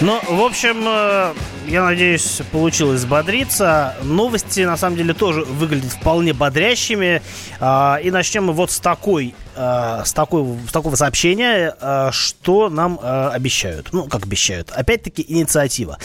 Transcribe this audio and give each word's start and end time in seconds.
Ну, 0.00 0.20
в 0.28 0.42
общем, 0.42 0.84
э, 0.86 1.34
я 1.66 1.82
надеюсь, 1.82 2.40
получилось 2.52 3.00
взбодриться. 3.00 3.96
Новости, 4.04 4.60
на 4.60 4.76
самом 4.76 4.96
деле, 4.96 5.12
тоже 5.12 5.42
выглядят 5.42 5.90
вполне 5.90 6.32
бодрящими. 6.32 7.20
А, 7.58 7.98
и 8.00 8.12
начнем 8.12 8.44
мы 8.44 8.52
вот 8.52 8.70
с 8.70 8.78
такой 8.78 9.34
э, 9.56 10.02
с, 10.04 10.12
такой, 10.12 10.56
с 10.68 10.70
такого 10.70 10.94
сообщения, 10.94 11.74
э, 11.80 12.10
что 12.12 12.68
нам 12.68 13.00
обещают. 13.02 13.88
Ну, 13.92 14.04
как 14.04 14.22
обещают. 14.22 14.70
Опять-таки, 14.70 15.24
инициатива. 15.26 15.98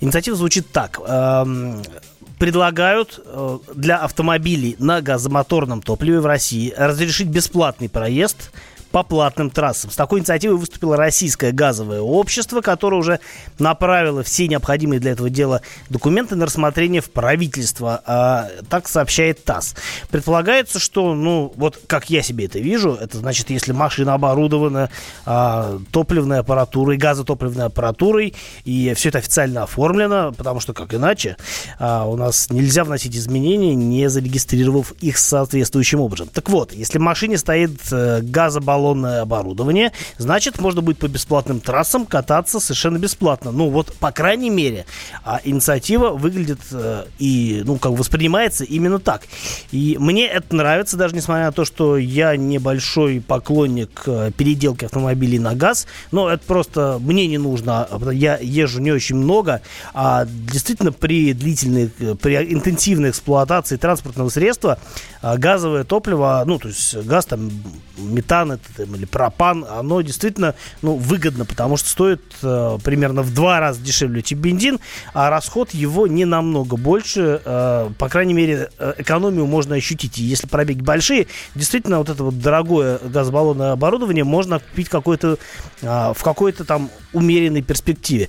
Инициатива 0.00 0.36
звучит 0.36 0.70
так 0.70 1.00
эм, 1.06 1.82
предлагают 2.38 3.18
для 3.74 3.96
автомобилей 3.96 4.76
на 4.78 5.00
газомоторном 5.00 5.80
топливе 5.80 6.20
в 6.20 6.26
России 6.26 6.74
разрешить 6.76 7.28
бесплатный 7.28 7.88
проезд 7.88 8.50
по 8.90 9.02
платным 9.02 9.50
трассам. 9.50 9.90
С 9.90 9.96
такой 9.96 10.20
инициативой 10.20 10.56
выступило 10.56 10.96
Российское 10.96 11.52
газовое 11.52 12.00
общество, 12.00 12.60
которое 12.60 12.96
уже 12.96 13.20
направило 13.58 14.22
все 14.22 14.48
необходимые 14.48 15.00
для 15.00 15.12
этого 15.12 15.30
дела 15.30 15.62
документы 15.90 16.36
на 16.36 16.46
рассмотрение 16.46 17.00
в 17.00 17.10
правительство. 17.10 18.02
А, 18.06 18.48
так 18.68 18.88
сообщает 18.88 19.44
ТАСС. 19.44 19.74
Предполагается, 20.10 20.78
что, 20.78 21.14
ну, 21.14 21.52
вот 21.56 21.80
как 21.86 22.10
я 22.10 22.22
себе 22.22 22.46
это 22.46 22.58
вижу, 22.58 22.94
это 22.94 23.18
значит, 23.18 23.50
если 23.50 23.72
машина 23.72 24.14
оборудована 24.14 24.90
а, 25.24 25.78
топливной 25.92 26.40
аппаратурой, 26.40 26.96
газотопливной 26.96 27.66
аппаратурой, 27.66 28.34
и 28.64 28.92
все 28.94 29.10
это 29.10 29.18
официально 29.18 29.62
оформлено, 29.64 30.32
потому 30.32 30.60
что 30.60 30.72
как 30.72 30.94
иначе 30.94 31.36
а, 31.78 32.04
у 32.06 32.16
нас 32.16 32.50
нельзя 32.50 32.84
вносить 32.84 33.16
изменения, 33.16 33.74
не 33.74 34.08
зарегистрировав 34.08 34.92
их 35.00 35.18
соответствующим 35.18 36.00
образом. 36.00 36.28
Так 36.32 36.48
вот, 36.48 36.72
если 36.72 36.98
в 36.98 37.02
машине 37.02 37.38
стоит 37.38 37.80
э, 37.92 38.20
газобаллон 38.22 38.87
салонное 38.88 39.22
оборудование, 39.22 39.92
значит, 40.16 40.60
можно 40.60 40.80
будет 40.80 40.98
по 40.98 41.08
бесплатным 41.08 41.60
трассам 41.60 42.06
кататься 42.06 42.60
совершенно 42.60 42.98
бесплатно. 42.98 43.50
Ну, 43.52 43.68
вот, 43.68 43.92
по 43.94 44.10
крайней 44.12 44.50
мере, 44.50 44.86
а 45.24 45.40
инициатива 45.44 46.10
выглядит 46.10 46.60
э, 46.72 47.04
и, 47.18 47.62
ну, 47.64 47.76
как 47.76 47.92
воспринимается 47.92 48.64
именно 48.64 48.98
так. 48.98 49.22
И 49.72 49.96
мне 50.00 50.26
это 50.26 50.56
нравится, 50.56 50.96
даже 50.96 51.14
несмотря 51.14 51.46
на 51.46 51.52
то, 51.52 51.64
что 51.64 51.98
я 51.98 52.36
небольшой 52.36 53.20
поклонник 53.20 54.02
э, 54.06 54.30
переделки 54.36 54.86
автомобилей 54.86 55.38
на 55.38 55.54
газ, 55.54 55.86
но 56.10 56.30
это 56.30 56.42
просто 56.46 56.98
мне 57.00 57.26
не 57.26 57.38
нужно, 57.38 57.84
а 57.90 58.10
я 58.10 58.38
езжу 58.40 58.80
не 58.80 58.92
очень 58.92 59.16
много, 59.16 59.60
а 59.92 60.24
действительно 60.24 60.92
при 60.92 61.34
длительной, 61.34 61.90
э, 61.98 62.14
при 62.14 62.36
интенсивной 62.54 63.10
эксплуатации 63.10 63.76
транспортного 63.76 64.30
средства 64.30 64.78
э, 65.20 65.36
газовое 65.36 65.84
топливо, 65.84 66.42
ну, 66.46 66.58
то 66.58 66.68
есть 66.68 66.96
газ 66.96 67.26
там, 67.26 67.50
метан, 67.98 68.52
это 68.52 68.67
там, 68.76 68.94
или 68.94 69.04
пропан, 69.04 69.64
оно 69.68 70.00
действительно 70.00 70.54
ну, 70.82 70.94
выгодно, 70.94 71.44
потому 71.44 71.76
что 71.76 71.88
стоит 71.88 72.22
э, 72.42 72.78
примерно 72.82 73.22
в 73.22 73.34
два 73.34 73.60
раза 73.60 73.80
дешевле, 73.80 74.22
чем 74.22 74.38
бензин, 74.40 74.78
а 75.14 75.30
расход 75.30 75.72
его 75.72 76.06
не 76.06 76.24
намного 76.24 76.76
больше. 76.76 77.40
Э, 77.44 77.90
по 77.98 78.08
крайней 78.08 78.34
мере, 78.34 78.70
э, 78.78 78.94
экономию 78.98 79.46
можно 79.46 79.74
ощутить. 79.76 80.18
И 80.18 80.22
если 80.22 80.46
пробеги 80.46 80.82
большие, 80.82 81.26
действительно, 81.54 81.98
вот 81.98 82.08
это 82.08 82.24
вот 82.24 82.38
дорогое 82.40 82.98
газобаллонное 82.98 83.72
оборудование 83.72 84.24
можно 84.24 84.58
купить 84.58 84.88
какое-то, 84.88 85.38
э, 85.82 86.12
в 86.14 86.22
какой-то 86.22 86.64
там 86.64 86.90
умеренной 87.12 87.62
перспективе. 87.62 88.28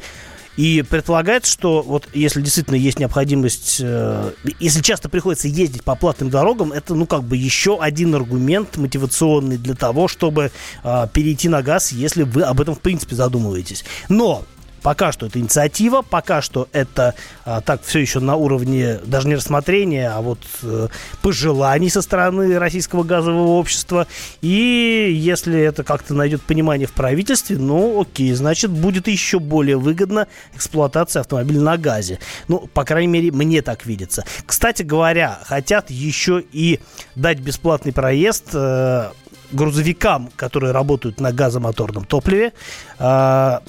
И 0.60 0.82
предполагается, 0.82 1.50
что 1.50 1.82
вот 1.82 2.10
если 2.14 2.42
действительно 2.42 2.76
есть 2.76 3.00
необходимость, 3.00 3.78
э, 3.80 4.34
если 4.60 4.82
часто 4.82 5.08
приходится 5.08 5.48
ездить 5.48 5.86
по 5.86 5.96
платным 5.96 6.30
дорогам, 6.30 6.74
это, 6.74 6.96
ну, 6.96 7.06
как 7.06 7.24
бы 7.24 7.38
еще 7.38 7.80
один 7.80 8.14
аргумент 8.14 8.76
мотивационный 8.76 9.56
для 9.56 9.74
того, 9.74 10.10
чтобы 10.10 10.52
э, 10.84 11.08
перейти 11.14 11.48
на 11.48 11.62
газ, 11.62 11.94
если 11.94 12.24
вы 12.24 12.42
об 12.42 12.60
этом, 12.60 12.76
в 12.76 12.82
принципе, 12.82 13.16
задумываетесь. 13.16 13.86
Но 14.10 14.44
Пока 14.82 15.12
что 15.12 15.26
это 15.26 15.40
инициатива, 15.40 16.02
пока 16.02 16.42
что 16.42 16.68
это 16.72 17.16
а, 17.46 17.62
так 17.62 17.82
все 17.84 18.00
еще 18.00 18.20
на 18.20 18.36
уровне 18.36 19.00
даже 19.06 19.28
не 19.28 19.36
рассмотрения, 19.36 20.10
а 20.10 20.22
вот 20.22 20.40
э, 20.64 20.88
пожеланий 21.22 21.90
со 21.90 22.02
стороны 22.02 22.58
российского 22.60 23.04
газового 23.04 23.58
общества. 23.58 24.08
И 24.42 25.16
если 25.20 25.60
это 25.60 25.84
как-то 25.84 26.14
найдет 26.14 26.42
понимание 26.42 26.88
в 26.88 26.94
правительстве, 26.94 27.58
ну 27.58 28.02
окей, 28.02 28.34
значит 28.34 28.72
будет 28.72 29.08
еще 29.08 29.40
более 29.40 29.78
выгодна 29.78 30.28
эксплуатация 30.54 31.22
автомобиля 31.22 31.62
на 31.62 31.78
газе. 31.78 32.20
Ну, 32.48 32.70
по 32.74 32.86
крайней 32.86 33.08
мере, 33.08 33.32
мне 33.32 33.62
так 33.62 33.86
видится. 33.86 34.26
Кстати 34.46 34.84
говоря, 34.84 35.40
хотят 35.46 35.90
еще 35.90 36.44
и 36.52 36.80
дать 37.16 37.40
бесплатный 37.40 37.94
проезд 37.94 38.46
э, 38.54 39.10
грузовикам, 39.52 40.30
которые 40.36 40.72
работают 40.72 41.20
на 41.20 41.32
газомоторном 41.32 42.06
топливе. 42.06 42.54
А, 42.98 43.62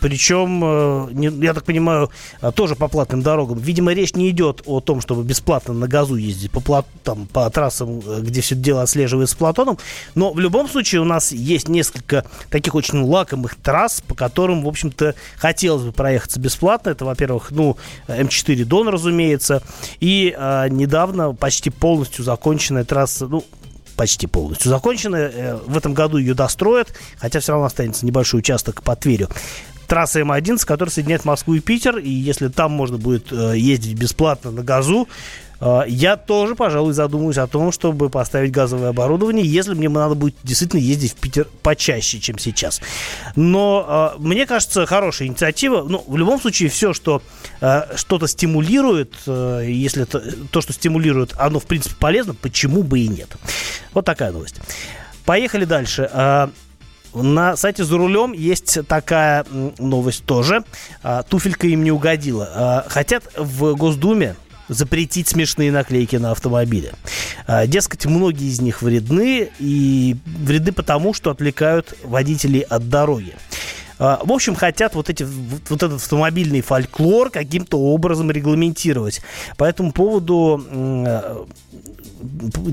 причем, 0.00 0.62
э, 0.64 1.44
я 1.44 1.54
так 1.54 1.64
понимаю, 1.64 2.10
а, 2.40 2.52
тоже 2.52 2.76
по 2.76 2.88
платным 2.88 3.22
дорогам. 3.22 3.58
Видимо, 3.58 3.92
речь 3.92 4.14
не 4.14 4.30
идет 4.30 4.62
о 4.66 4.80
том, 4.80 5.00
чтобы 5.00 5.24
бесплатно 5.24 5.74
на 5.74 5.88
газу 5.88 6.16
ездить 6.16 6.50
по, 6.50 6.60
плат, 6.60 6.86
там, 7.02 7.26
по 7.26 7.48
трассам, 7.50 8.00
э, 8.06 8.20
где 8.20 8.40
все 8.40 8.54
дело 8.54 8.82
отслеживается 8.82 9.36
Платоном. 9.36 9.78
Но 10.14 10.32
в 10.32 10.38
любом 10.38 10.68
случае 10.68 11.00
у 11.00 11.04
нас 11.04 11.32
есть 11.32 11.68
несколько 11.68 12.24
таких 12.50 12.74
очень 12.74 13.02
лакомых 13.02 13.56
трасс, 13.56 14.00
по 14.00 14.14
которым, 14.14 14.64
в 14.64 14.68
общем-то, 14.68 15.14
хотелось 15.36 15.84
бы 15.84 15.92
проехаться 15.92 16.38
бесплатно. 16.38 16.90
Это, 16.90 17.04
во-первых, 17.04 17.50
ну, 17.50 17.76
М4 18.06 18.64
Дон, 18.64 18.88
разумеется. 18.88 19.62
И 20.00 20.34
а, 20.36 20.68
недавно 20.68 21.34
почти 21.34 21.70
полностью 21.70 22.24
законченная 22.24 22.84
трасса, 22.84 23.26
ну, 23.26 23.44
почти 23.98 24.28
полностью 24.28 24.70
закончена. 24.70 25.16
Э, 25.16 25.58
в 25.66 25.76
этом 25.76 25.92
году 25.92 26.16
ее 26.16 26.32
достроят, 26.32 26.94
хотя 27.18 27.40
все 27.40 27.52
равно 27.52 27.66
останется 27.66 28.06
небольшой 28.06 28.40
участок 28.40 28.82
по 28.82 28.96
Тверю 28.96 29.28
трасса 29.88 30.20
М11, 30.20 30.64
которая 30.64 30.92
соединяет 30.92 31.24
Москву 31.24 31.54
и 31.54 31.60
Питер. 31.60 31.98
И 31.98 32.10
если 32.10 32.48
там 32.48 32.70
можно 32.72 32.98
будет 32.98 33.32
э, 33.32 33.54
ездить 33.56 33.98
бесплатно 33.98 34.50
на 34.50 34.62
газу, 34.62 35.08
я 35.60 36.16
тоже, 36.16 36.54
пожалуй, 36.54 36.92
задумаюсь 36.92 37.38
о 37.38 37.46
том, 37.46 37.72
чтобы 37.72 38.10
поставить 38.10 38.52
газовое 38.52 38.90
оборудование, 38.90 39.44
если 39.44 39.74
мне 39.74 39.88
надо 39.88 40.14
будет 40.14 40.36
действительно 40.44 40.80
ездить 40.80 41.12
в 41.12 41.16
Питер 41.16 41.48
почаще, 41.62 42.20
чем 42.20 42.38
сейчас. 42.38 42.80
Но 43.34 44.14
э, 44.18 44.20
мне 44.20 44.46
кажется, 44.46 44.86
хорошая 44.86 45.28
инициатива. 45.28 45.82
Ну, 45.82 46.04
в 46.06 46.16
любом 46.16 46.40
случае, 46.40 46.68
все, 46.68 46.92
что 46.92 47.22
э, 47.60 47.96
что-то 47.96 48.28
стимулирует, 48.28 49.14
э, 49.26 49.64
если 49.68 50.04
это, 50.04 50.22
то, 50.50 50.60
что 50.60 50.72
стимулирует, 50.72 51.34
оно, 51.36 51.58
в 51.58 51.66
принципе, 51.66 51.96
полезно, 51.98 52.34
почему 52.34 52.82
бы 52.82 53.00
и 53.00 53.08
нет. 53.08 53.36
Вот 53.92 54.04
такая 54.04 54.30
новость. 54.30 54.56
Поехали 55.24 55.64
дальше. 55.64 56.08
На 57.14 57.56
сайте 57.56 57.84
«За 57.84 57.96
рулем» 57.96 58.32
есть 58.32 58.86
такая 58.86 59.44
новость 59.78 60.24
тоже. 60.24 60.62
Туфелька 61.28 61.66
им 61.66 61.82
не 61.82 61.90
угодила. 61.90 62.84
Хотят 62.88 63.24
в 63.36 63.74
Госдуме 63.74 64.36
запретить 64.68 65.28
смешные 65.28 65.72
наклейки 65.72 66.16
на 66.16 66.32
автомобиле. 66.32 66.92
А, 67.46 67.66
дескать, 67.66 68.06
многие 68.06 68.48
из 68.48 68.60
них 68.60 68.82
вредны, 68.82 69.50
и 69.58 70.16
вредны 70.26 70.72
потому, 70.72 71.14
что 71.14 71.30
отвлекают 71.30 71.94
водителей 72.04 72.60
от 72.60 72.88
дороги. 72.88 73.34
А, 73.98 74.20
в 74.22 74.32
общем, 74.32 74.54
хотят 74.54 74.94
вот, 74.94 75.10
эти, 75.10 75.24
вот 75.24 75.82
этот 75.82 75.94
автомобильный 75.94 76.60
фольклор 76.60 77.30
каким-то 77.30 77.78
образом 77.78 78.30
регламентировать. 78.30 79.20
По 79.56 79.64
этому 79.64 79.92
поводу 79.92 81.46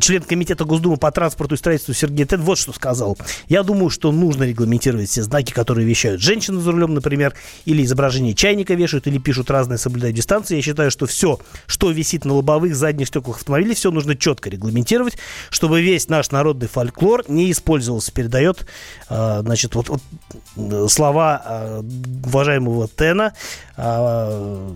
член 0.02 0.22
комитета 0.22 0.66
Госдумы 0.66 0.98
по 0.98 1.12
транспорту 1.12 1.56
и 1.56 1.58
строительству 1.58 1.94
Сергей 1.94 2.26
Тед 2.26 2.40
вот 2.40 2.58
что 2.58 2.74
сказал. 2.74 3.18
Я 3.48 3.64
думаю, 3.64 3.90
что 3.90 4.12
нужно 4.12 4.44
регламентировать 4.44 5.10
все 5.10 5.24
знаки, 5.24 5.52
которые 5.52 5.88
вещают 5.88 6.22
женщины 6.22 6.60
за 6.60 6.72
рулем, 6.72 6.94
например, 6.94 7.34
или 7.66 7.84
изображение 7.84 8.34
чайника 8.34 8.74
вешают, 8.74 9.08
или 9.08 9.18
пишут 9.18 9.50
разные 9.52 9.78
соблюдая 9.78 10.12
дистанции. 10.12 10.56
Я 10.56 10.62
считаю, 10.62 10.92
что 10.92 11.06
все, 11.06 11.40
что 11.68 11.92
висит 11.92 12.26
на 12.26 12.34
лобовых 12.34 12.76
задних 12.76 13.08
стеклах 13.08 13.38
автомобилей, 13.38 13.76
все 13.76 13.92
нужно 13.92 14.16
четко 14.16 14.50
регламентировать, 14.50 15.18
чтобы 15.50 15.82
весь 15.82 16.10
наш 16.10 16.32
народный 16.32 16.68
фольклор 16.68 17.24
не 17.28 17.52
использовался. 17.52 18.12
Передает, 18.12 18.66
э, 19.10 19.42
значит, 19.42 19.76
вот, 19.76 19.90
вот 19.90 20.92
слова 20.92 21.42
э, 21.46 21.84
уважаемого 22.26 22.88
Тена 22.88 23.34
э, 23.78 24.72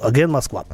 АГН 0.00 0.30
Москва. 0.30 0.64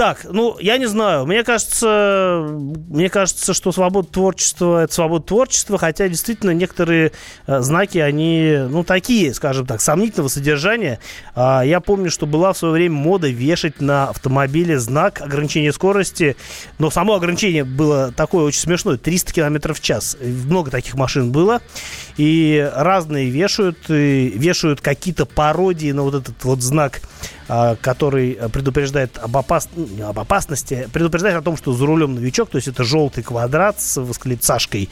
Так, 0.00 0.24
ну, 0.24 0.56
я 0.58 0.78
не 0.78 0.86
знаю. 0.86 1.26
Мне 1.26 1.44
кажется, 1.44 2.46
мне 2.88 3.10
кажется, 3.10 3.52
что 3.52 3.70
свобода 3.70 4.08
творчества– 4.08 4.82
это 4.84 4.94
свобода 4.94 5.26
творчества, 5.26 5.76
хотя 5.76 6.08
действительно 6.08 6.52
некоторые 6.52 7.12
э, 7.46 7.60
знаки, 7.60 7.98
они, 7.98 8.60
ну, 8.70 8.82
такие, 8.82 9.34
скажем 9.34 9.66
так, 9.66 9.82
сомнительного 9.82 10.28
содержания. 10.28 11.00
А, 11.34 11.60
я 11.60 11.80
помню, 11.80 12.10
что 12.10 12.24
была 12.24 12.54
в 12.54 12.56
свое 12.56 12.72
время 12.72 12.94
мода 12.94 13.28
вешать 13.28 13.82
на 13.82 14.08
автомобиле 14.08 14.78
знак 14.78 15.20
ограничения 15.20 15.70
скорости, 15.70 16.34
но 16.78 16.90
само 16.90 17.16
ограничение 17.16 17.64
было 17.64 18.10
такое 18.10 18.44
очень 18.44 18.60
смешное– 18.60 18.96
300 18.96 19.34
км 19.34 19.74
в 19.74 19.82
час. 19.82 20.16
Много 20.22 20.70
таких 20.70 20.94
машин 20.94 21.30
было, 21.30 21.60
и 22.16 22.66
разные 22.74 23.28
вешают, 23.28 23.90
и 23.90 24.32
вешают 24.34 24.80
какие-то 24.80 25.26
пародии 25.26 25.92
на 25.92 26.04
вот 26.04 26.14
этот 26.14 26.42
вот 26.42 26.62
знак, 26.62 27.02
а, 27.48 27.76
который 27.76 28.38
предупреждает 28.50 28.69
предупреждает 28.70 29.18
об, 29.18 29.36
опас... 29.36 29.68
ну, 29.74 30.08
об 30.08 30.18
опасности, 30.18 30.88
предупреждает 30.92 31.36
о 31.36 31.42
том, 31.42 31.56
что 31.56 31.72
за 31.72 31.86
рулем 31.86 32.14
новичок, 32.14 32.50
то 32.50 32.56
есть 32.56 32.68
это 32.68 32.84
желтый 32.84 33.22
квадрат 33.22 33.80
с 33.80 34.00
восклицашкой. 34.00 34.88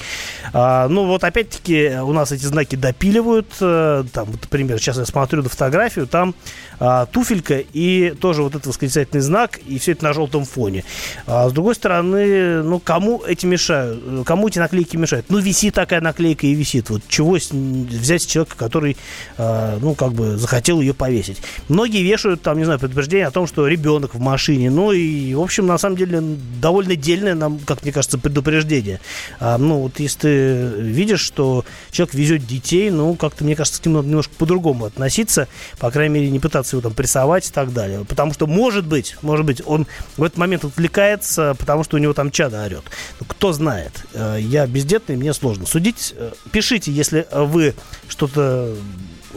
А, 0.52 0.88
ну 0.88 1.06
вот 1.06 1.25
опять-таки 1.25 1.98
у 2.02 2.12
нас 2.12 2.32
эти 2.32 2.44
знаки 2.44 2.76
допиливают. 2.76 3.48
Э, 3.60 4.04
там, 4.12 4.26
вот, 4.26 4.42
например, 4.42 4.78
сейчас 4.78 4.98
я 4.98 5.06
смотрю 5.06 5.42
на 5.42 5.48
фотографию, 5.48 6.06
там 6.06 6.34
а, 6.80 7.06
туфелька 7.06 7.58
и 7.72 8.14
тоже 8.20 8.42
вот 8.42 8.54
этот 8.54 8.66
восклицательный 8.66 9.20
знак, 9.20 9.58
и 9.66 9.78
все 9.78 9.92
это 9.92 10.04
на 10.04 10.12
желтом 10.12 10.44
фоне. 10.44 10.84
А, 11.26 11.48
с 11.48 11.52
другой 11.52 11.75
стороны, 11.75 12.62
ну 12.62 12.78
кому 12.78 13.22
эти 13.26 13.46
мешают? 13.46 14.25
Кому 14.25 14.48
эти 14.48 14.58
наклейки 14.58 14.96
мешают? 14.96 15.26
Ну 15.28 15.38
висит 15.38 15.75
такая 15.75 16.00
наклейка 16.00 16.46
и 16.46 16.54
висит. 16.54 16.90
Вот 16.90 17.02
чего 17.08 17.32
взять 17.32 18.22
с 18.22 18.26
человека, 18.26 18.56
который, 18.56 18.96
а, 19.36 19.78
ну 19.80 19.94
как 19.94 20.12
бы 20.12 20.36
захотел 20.36 20.80
ее 20.80 20.94
повесить. 20.94 21.38
Многие 21.69 22.02
вешают 22.02 22.42
там, 22.42 22.58
не 22.58 22.64
знаю, 22.64 22.78
предупреждение 22.78 23.26
о 23.26 23.30
том, 23.30 23.46
что 23.46 23.67
ребенок 23.68 24.14
в 24.14 24.20
машине. 24.20 24.70
Ну 24.70 24.92
и, 24.92 25.34
в 25.34 25.40
общем, 25.40 25.66
на 25.66 25.78
самом 25.78 25.96
деле, 25.96 26.20
довольно 26.60 26.96
дельное 26.96 27.34
нам, 27.34 27.58
как 27.60 27.82
мне 27.82 27.92
кажется, 27.92 28.18
предупреждение. 28.18 29.00
А, 29.40 29.58
ну 29.58 29.80
вот 29.80 30.00
если 30.00 30.18
ты 30.18 30.82
видишь, 30.82 31.20
что 31.20 31.64
человек 31.90 32.14
везет 32.14 32.46
детей, 32.46 32.90
ну 32.90 33.14
как-то, 33.14 33.44
мне 33.44 33.56
кажется, 33.56 33.80
к 33.80 33.86
нему 33.86 33.98
надо 33.98 34.08
немножко 34.08 34.34
по-другому 34.36 34.86
относиться. 34.86 35.48
По 35.78 35.90
крайней 35.90 36.14
мере, 36.14 36.30
не 36.30 36.40
пытаться 36.40 36.76
его 36.76 36.82
там 36.82 36.94
прессовать 36.94 37.48
и 37.48 37.52
так 37.52 37.72
далее. 37.72 38.04
Потому 38.04 38.32
что, 38.34 38.46
может 38.46 38.86
быть, 38.86 39.16
может 39.22 39.46
быть, 39.46 39.62
он 39.64 39.86
в 40.16 40.22
этот 40.22 40.38
момент 40.38 40.64
отвлекается, 40.64 41.54
потому 41.58 41.84
что 41.84 41.96
у 41.96 42.00
него 42.00 42.12
там 42.12 42.30
чада 42.30 42.64
орет. 42.64 42.84
Ну, 43.20 43.26
кто 43.26 43.52
знает. 43.52 44.04
Э, 44.14 44.38
я 44.40 44.66
бездетный, 44.66 45.16
мне 45.16 45.32
сложно 45.32 45.66
судить. 45.66 46.14
Э, 46.16 46.32
пишите, 46.50 46.90
если 46.92 47.26
вы 47.32 47.74
что-то 48.08 48.74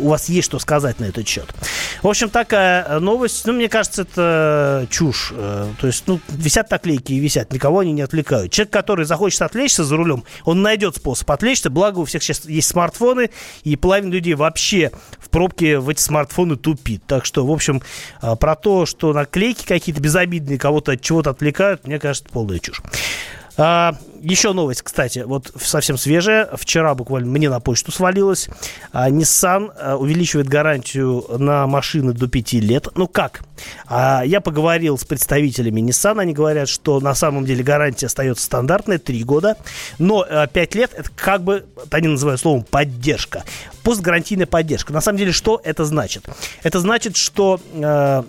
у 0.01 0.09
вас 0.09 0.30
есть 0.30 0.45
что 0.45 0.59
сказать 0.59 1.00
на 1.00 1.06
этот 1.06 1.27
счет. 1.27 1.48
В 2.01 2.07
общем, 2.07 2.30
такая 2.30 2.83
э, 2.83 3.00
новость. 3.00 3.45
Ну, 3.45 3.53
мне 3.53 3.69
кажется, 3.69 4.01
это 4.01 4.88
чушь. 4.89 5.31
Э, 5.36 5.68
то 5.80 5.88
есть, 5.88 6.03
ну, 6.07 6.19
висят 6.30 6.69
наклейки 6.71 7.13
и 7.13 7.19
висят. 7.19 7.53
Никого 7.53 7.80
они 7.80 7.92
не 7.94 8.01
отвлекают. 8.01 8.51
Человек, 8.51 8.74
который 8.74 9.06
захочет 9.06 9.42
отвлечься 9.42 9.83
за 9.83 9.95
рулем, 9.95 10.24
он 10.44 10.62
найдет 10.62 10.95
способ 10.95 11.30
отвлечься. 11.31 11.69
Благо, 11.69 12.00
у 12.00 12.06
всех 12.06 12.24
сейчас 12.24 12.45
есть 12.45 12.69
смартфоны, 12.69 13.30
и 13.63 13.75
половина 13.75 14.12
людей 14.12 14.33
вообще 14.33 14.92
в 15.19 15.30
пробке 15.30 15.80
в 15.80 15.89
эти 15.89 16.01
смартфоны 16.01 16.56
тупит. 16.56 17.03
Так 17.06 17.25
что, 17.25 17.45
в 17.45 17.51
общем, 17.51 17.81
э, 18.21 18.36
про 18.36 18.56
то, 18.56 18.86
что 18.86 19.13
наклейки 19.13 19.65
какие-то 19.65 20.01
безобидные 20.01 20.57
кого-то 20.57 20.94
от 20.94 21.01
чего-то 21.01 21.30
отвлекают, 21.30 21.86
мне 21.86 22.00
кажется, 22.00 22.30
полная 22.31 22.59
чушь. 22.59 22.81
А, 23.57 23.95
еще 24.21 24.53
новость, 24.53 24.81
кстати, 24.81 25.19
вот 25.19 25.51
совсем 25.59 25.98
свежая. 25.98 26.50
Вчера 26.53 26.94
буквально 26.95 27.30
мне 27.30 27.50
на 27.50 27.59
почту 27.59 27.92
свалилась. 27.92 28.50
А, 28.92 29.09
Nissan 29.09 29.71
а, 29.77 29.98
увеличивает 29.98 30.48
гарантию 30.48 31.25
на 31.38 31.68
машины 31.68 32.13
до 32.13 32.27
5 32.27 32.53
лет. 32.53 32.88
Ну 32.95 33.07
как? 33.07 33.42
А, 33.88 34.21
я 34.24 34.42
поговорил 34.42 34.98
с 34.98 35.06
представителями 35.06 35.81
Nissan. 35.81 36.19
Они 36.19 36.33
говорят, 36.33 36.69
что 36.69 37.00
на 37.00 37.15
самом 37.15 37.45
деле 37.45 37.63
гарантия 37.63 38.06
остается 38.06 38.45
стандартная 38.45 39.00
3 39.00 39.24
года. 39.24 39.57
Но 39.98 40.25
а, 40.27 40.48
5 40.48 40.75
лет 40.75 40.92
это 40.95 41.09
как 41.15 41.44
бы, 41.44 41.65
они 41.89 42.07
называют 42.07 42.42
словом 42.42 42.63
поддержка. 42.63 43.44
Постгарантийная 43.83 44.45
поддержка. 44.45 44.94
На 44.94 45.01
самом 45.01 45.18
деле, 45.18 45.31
что 45.31 45.59
это 45.63 45.86
значит? 45.86 46.25
Это 46.63 46.80
значит, 46.80 47.18
что... 47.18 47.59
А, 47.75 48.25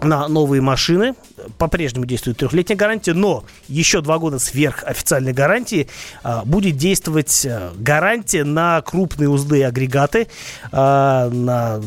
на 0.00 0.28
новые 0.28 0.60
машины. 0.60 1.14
По-прежнему 1.58 2.06
действует 2.06 2.36
трехлетняя 2.38 2.76
гарантия, 2.76 3.14
но 3.14 3.44
еще 3.68 4.00
два 4.00 4.18
года 4.18 4.38
сверх 4.38 4.82
официальной 4.84 5.32
гарантии 5.32 5.88
а, 6.22 6.44
будет 6.44 6.76
действовать 6.76 7.46
а, 7.46 7.72
гарантия 7.78 8.44
на 8.44 8.82
крупные 8.82 9.28
узлы 9.28 9.60
и 9.60 9.62
агрегаты, 9.62 10.28
а, 10.70 11.30
на, 11.30 11.80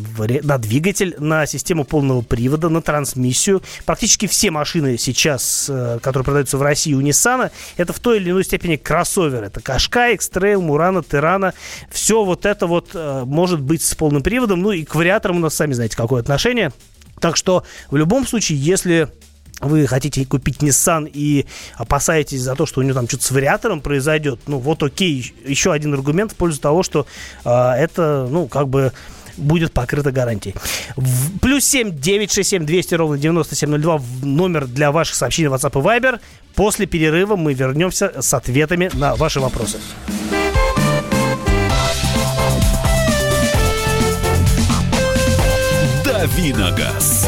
на 0.44 0.58
двигатель, 0.58 1.16
на 1.20 1.46
систему 1.46 1.84
полного 1.84 2.22
привода, 2.22 2.70
на 2.70 2.82
трансмиссию. 2.82 3.62
Практически 3.86 4.28
все 4.28 4.50
машины 4.50 4.98
сейчас, 4.98 5.68
а, 5.70 6.00
которые 6.00 6.26
продаются 6.26 6.58
в 6.58 6.62
России 6.62 6.94
у 6.94 7.02
Nissan, 7.02 7.52
это 7.78 7.94
в 7.94 8.00
той 8.00 8.18
или 8.18 8.32
иной 8.32 8.44
степени 8.44 8.76
кроссовер. 8.76 9.44
Это 9.44 9.62
Кашка, 9.62 10.10
X-Trail, 10.12 10.60
Мурана, 10.60 11.04
Тирана. 11.04 11.54
Все 11.92 12.24
вот 12.24 12.46
это 12.46 12.66
вот 12.66 12.90
а, 12.94 13.26
может 13.26 13.62
быть 13.62 13.84
с 13.84 13.94
полным 13.94 14.24
приводом. 14.24 14.62
Ну 14.62 14.72
и 14.72 14.84
к 14.84 14.96
вариаторам 14.96 15.38
у 15.38 15.40
нас, 15.40 15.54
сами 15.54 15.74
знаете, 15.74 15.96
какое 15.96 16.22
отношение. 16.22 16.72
Так 17.20 17.36
что 17.38 17.64
в 17.90 17.96
любом 17.96 18.26
случае, 18.28 18.60
если 18.60 19.10
вы 19.62 19.88
хотите 19.88 20.26
купить 20.26 20.58
Nissan 20.58 21.10
и 21.12 21.46
опасаетесь 21.76 22.42
за 22.42 22.56
то, 22.56 22.66
что 22.66 22.80
у 22.80 22.84
него 22.84 22.94
там 22.94 23.08
что-то 23.08 23.26
с 23.26 23.32
вариатором 23.32 23.82
произойдет, 23.82 24.40
ну 24.48 24.58
вот 24.58 24.82
окей, 24.84 25.34
еще 25.46 25.74
один 25.74 25.94
аргумент 25.94 26.32
в 26.32 26.36
пользу 26.36 26.62
того, 26.62 26.84
что 26.84 27.06
э, 27.44 27.50
это, 27.50 28.28
ну, 28.30 28.48
как 28.48 28.70
бы 28.70 28.94
будет 29.38 29.72
покрыто 29.72 30.12
гарантией. 30.12 30.56
В, 30.96 31.40
плюс 31.40 31.66
7 31.66 31.92
967 31.98 32.66
200 32.66 32.96
ровно 32.96 33.18
9702 33.18 34.02
номер 34.24 34.68
для 34.68 34.92
ваших 34.92 35.16
сообщений 35.16 35.50
WhatsApp 35.50 35.80
и 35.80 35.84
Viber. 35.84 36.20
После 36.56 36.86
перерыва 36.86 37.36
мы 37.36 37.54
вернемся 37.54 38.22
с 38.22 38.34
ответами 38.34 38.90
на 38.94 39.16
ваши 39.16 39.40
вопросы. 39.40 39.78
Давиногаз. 46.30 47.28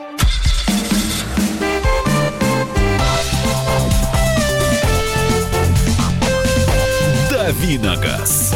Давиногаз. 7.51 8.53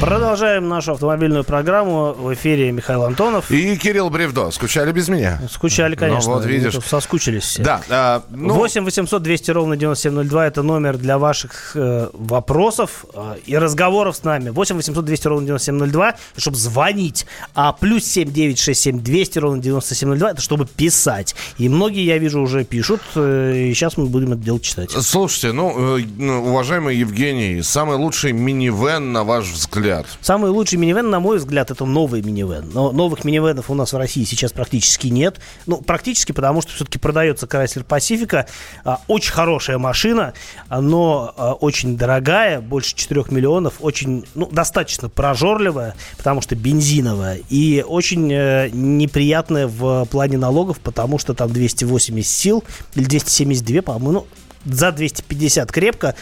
Продолжаем 0.00 0.66
нашу 0.66 0.92
автомобильную 0.92 1.44
программу. 1.44 2.14
В 2.14 2.32
эфире 2.32 2.72
Михаил 2.72 3.04
Антонов. 3.04 3.50
И 3.50 3.76
Кирилл 3.76 4.08
Бревдо. 4.08 4.50
Скучали 4.50 4.92
без 4.92 5.08
меня? 5.08 5.38
Скучали, 5.50 5.94
конечно. 5.94 6.30
Ну, 6.30 6.36
вот 6.38 6.46
видишь. 6.46 6.78
Соскучились 6.86 7.42
все. 7.42 7.62
Да. 7.62 7.82
А, 7.90 8.22
ну... 8.30 8.54
8 8.54 8.82
800 8.82 9.22
200 9.22 9.50
ровно 9.50 9.76
9702 9.76 10.46
это 10.46 10.62
номер 10.62 10.96
для 10.96 11.18
ваших 11.18 11.72
э, 11.74 12.08
вопросов 12.14 13.04
э, 13.12 13.34
и 13.44 13.58
разговоров 13.58 14.16
с 14.16 14.24
нами. 14.24 14.48
8 14.48 14.76
800 14.76 15.04
200 15.04 15.28
ровно 15.28 15.46
9702, 15.46 16.14
чтобы 16.38 16.56
звонить. 16.56 17.26
А 17.54 17.74
плюс 17.74 18.04
7 18.06 18.32
967 18.32 19.00
200 19.00 19.38
ровно 19.38 19.60
9702 19.60 20.30
это 20.30 20.40
чтобы 20.40 20.64
писать. 20.64 21.34
И 21.58 21.68
многие, 21.68 22.06
я 22.06 22.16
вижу, 22.16 22.40
уже 22.40 22.64
пишут. 22.64 23.02
Э, 23.16 23.54
и 23.54 23.74
сейчас 23.74 23.98
мы 23.98 24.06
будем 24.06 24.32
это 24.32 24.40
дело 24.40 24.60
читать. 24.60 24.92
Слушайте, 24.92 25.52
ну, 25.52 25.98
э, 25.98 26.04
ну 26.16 26.48
уважаемый 26.48 26.96
Евгений, 26.96 27.60
самый 27.60 27.98
лучший 27.98 28.32
минивэн, 28.32 29.12
на 29.12 29.24
ваш 29.24 29.44
взгляд, 29.44 29.89
взгляд? 29.90 30.06
Самый 30.20 30.50
лучший 30.50 30.78
минивэн, 30.78 31.10
на 31.10 31.20
мой 31.20 31.38
взгляд, 31.38 31.70
это 31.70 31.84
новый 31.84 32.22
минивэн. 32.22 32.70
Но 32.72 32.92
новых 32.92 33.24
минивэнов 33.24 33.70
у 33.70 33.74
нас 33.74 33.92
в 33.92 33.96
России 33.96 34.24
сейчас 34.24 34.52
практически 34.52 35.08
нет. 35.08 35.40
Ну, 35.66 35.78
практически, 35.78 36.32
потому 36.32 36.62
что 36.62 36.72
все-таки 36.72 36.98
продается 36.98 37.46
Chrysler 37.46 37.86
Pacifica. 37.86 38.46
А, 38.84 39.00
очень 39.08 39.32
хорошая 39.32 39.78
машина, 39.78 40.34
но 40.68 41.34
а, 41.36 41.52
очень 41.54 41.96
дорогая, 41.96 42.60
больше 42.60 42.94
4 42.94 43.24
миллионов, 43.30 43.74
очень, 43.80 44.24
ну, 44.34 44.46
достаточно 44.46 45.08
прожорливая, 45.08 45.94
потому 46.16 46.40
что 46.40 46.56
бензиновая, 46.56 47.40
и 47.48 47.84
очень 47.86 48.32
э, 48.32 48.68
неприятная 48.72 49.66
в 49.66 50.04
плане 50.06 50.38
налогов, 50.38 50.78
потому 50.80 51.18
что 51.18 51.34
там 51.34 51.52
280 51.52 52.26
сил, 52.26 52.64
или 52.94 53.04
272, 53.04 53.82
по-моему, 53.82 54.12
ну, 54.12 54.26
за 54.64 54.92
250 54.92 55.72
крепко, 55.72 56.14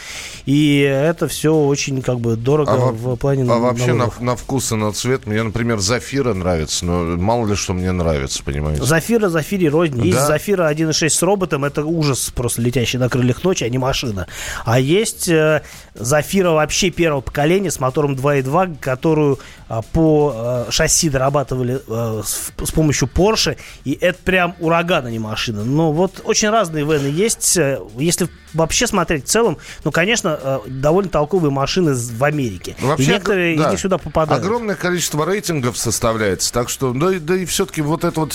и 0.45 0.79
это 0.79 1.27
все 1.27 1.53
очень 1.53 2.01
как 2.01 2.19
бы 2.19 2.35
дорого 2.35 2.71
а 2.71 2.91
в 2.91 3.15
плане 3.17 3.49
А 3.51 3.57
вообще 3.57 3.93
на, 3.93 4.09
на 4.19 4.35
вкус 4.35 4.71
и 4.71 4.75
на 4.75 4.91
цвет, 4.93 5.25
мне, 5.27 5.43
например, 5.43 5.79
Зафира 5.79 6.33
нравится, 6.33 6.85
но 6.85 7.17
мало 7.17 7.47
ли 7.47 7.55
что 7.55 7.73
мне 7.73 7.91
нравится, 7.91 8.43
понимаете? 8.43 8.83
Зафира, 8.83 9.29
Зафире 9.29 9.69
рознь. 9.69 10.01
Есть 10.03 10.17
да? 10.17 10.27
Зафира 10.27 10.71
1.6 10.71 11.09
с 11.09 11.21
роботом, 11.21 11.65
это 11.65 11.83
ужас 11.83 12.31
просто 12.33 12.61
летящий 12.61 12.97
на 12.97 13.09
крыльях 13.09 13.43
ночи, 13.43 13.63
а 13.63 13.69
не 13.69 13.77
машина. 13.77 14.27
А 14.63 14.79
есть 14.79 15.27
э, 15.27 15.61
Зафира 15.93 16.51
вообще 16.51 16.91
первого 16.91 17.21
поколения 17.21 17.71
с 17.71 17.79
мотором 17.79 18.13
2.2, 18.13 18.77
которую 18.79 19.39
э, 19.67 19.81
по 19.91 20.65
э, 20.67 20.71
шасси 20.71 21.09
дорабатывали 21.09 21.81
э, 21.85 22.21
с, 22.23 22.53
с 22.57 22.71
помощью 22.71 23.09
Porsche, 23.13 23.57
и 23.83 23.97
это 23.99 24.19
прям 24.23 24.55
ураган, 24.59 25.05
а 25.05 25.11
не 25.11 25.19
машина. 25.19 25.65
Но 25.65 25.91
вот 25.91 26.21
очень 26.23 26.49
разные 26.49 26.85
вены 26.85 27.07
есть. 27.07 27.57
Если 27.97 28.28
вообще 28.53 28.87
смотреть 28.87 29.25
в 29.25 29.27
целом, 29.27 29.57
ну, 29.83 29.91
конечно, 29.91 30.39
э, 30.41 30.59
довольно 30.67 31.09
толковые 31.09 31.51
машины 31.51 31.93
в 31.93 32.23
Америке. 32.23 32.75
Ну, 32.81 32.87
Вообще, 32.87 33.03
и 33.03 33.07
некоторые 33.07 33.57
да. 33.57 33.67
из 33.67 33.71
них 33.71 33.79
сюда 33.79 33.97
попадают. 33.97 34.43
Огромное 34.43 34.75
количество 34.75 35.25
рейтингов 35.25 35.77
составляется, 35.77 36.51
так 36.51 36.69
что, 36.69 36.91
да, 36.93 37.13
и- 37.15 37.19
да 37.19 37.35
и 37.35 37.45
все-таки 37.45 37.81
вот 37.81 38.03
это 38.03 38.19
вот 38.21 38.33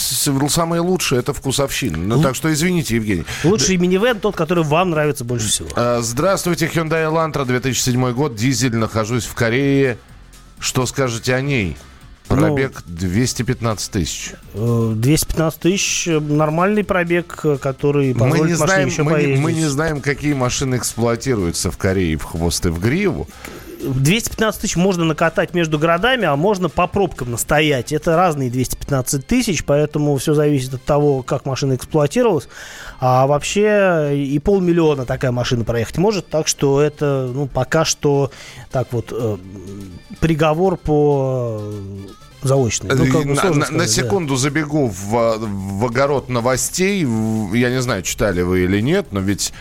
самое 0.50 0.80
лучшее, 0.80 1.18
это 1.18 1.32
вкусовщина. 1.34 1.96
Ну, 1.98 2.22
так 2.22 2.34
что 2.36 2.52
извините, 2.52 2.94
Евгений. 2.96 3.24
Лучший 3.42 3.76
минивэн 3.76 4.20
тот, 4.20 4.36
который 4.36 4.62
вам 4.64 4.90
нравится 4.90 5.24
больше 5.24 5.48
всего. 5.48 5.68
А, 5.74 6.00
Здравствуйте, 6.00 6.66
Hyundai 6.66 7.10
Elantra, 7.10 7.44
2007 7.44 8.12
год, 8.12 8.36
дизель, 8.36 8.76
нахожусь 8.76 9.24
в 9.24 9.34
Корее. 9.34 9.98
Что 10.60 10.86
скажете 10.86 11.34
о 11.34 11.40
ней? 11.40 11.76
Пробег 12.28 12.82
215 12.86 13.90
тысяч. 13.90 14.32
Э, 14.54 14.92
215 14.96 15.60
тысяч 15.60 16.08
э, 16.08 16.20
нормальный 16.20 16.84
пробег, 16.84 17.44
который 17.60 18.14
Мы 18.14 18.40
не, 18.40 18.54
знаем, 18.54 18.88
еще 18.88 19.02
мы, 19.02 19.12
поездить. 19.12 19.38
мы 19.38 19.52
не 19.52 19.66
знаем, 19.66 20.00
какие 20.00 20.32
машины 20.32 20.76
эксплуатируются 20.76 21.70
в 21.70 21.76
Корее 21.76 22.16
в 22.16 22.24
хвост 22.24 22.64
и 22.66 22.70
в 22.70 22.80
гриву. 22.80 23.28
215 23.84 24.60
тысяч 24.60 24.76
можно 24.76 25.04
накатать 25.04 25.54
между 25.54 25.78
городами, 25.78 26.24
а 26.24 26.36
можно 26.36 26.68
по 26.68 26.86
пробкам 26.86 27.30
настоять. 27.30 27.92
Это 27.92 28.16
разные 28.16 28.50
215 28.50 29.26
тысяч, 29.26 29.64
поэтому 29.64 30.16
все 30.16 30.34
зависит 30.34 30.74
от 30.74 30.82
того, 30.82 31.22
как 31.22 31.46
машина 31.46 31.74
эксплуатировалась. 31.74 32.48
А 33.00 33.26
вообще 33.26 34.12
и 34.14 34.38
полмиллиона 34.38 35.04
такая 35.04 35.32
машина 35.32 35.64
проехать 35.64 35.98
может, 35.98 36.28
так 36.28 36.48
что 36.48 36.80
это 36.80 37.30
ну, 37.32 37.46
пока 37.46 37.84
что 37.84 38.30
так 38.70 38.88
вот 38.92 39.12
э, 39.12 39.36
приговор 40.20 40.76
по 40.76 41.60
э, 41.60 42.08
заочной. 42.42 42.90
Ну, 42.94 43.06
как 43.06 43.24
бы 43.24 43.34
на, 43.34 43.40
сложно 43.40 43.60
на- 43.60 43.66
сказать, 43.66 43.96
да. 43.96 44.02
секунду 44.02 44.36
забегу 44.36 44.88
в, 44.88 45.38
в 45.38 45.84
огород 45.84 46.28
новостей. 46.28 47.00
Я 47.52 47.70
не 47.70 47.80
знаю, 47.82 48.02
читали 48.02 48.42
вы 48.42 48.64
или 48.64 48.80
нет, 48.80 49.08
но 49.10 49.20
ведь 49.20 49.52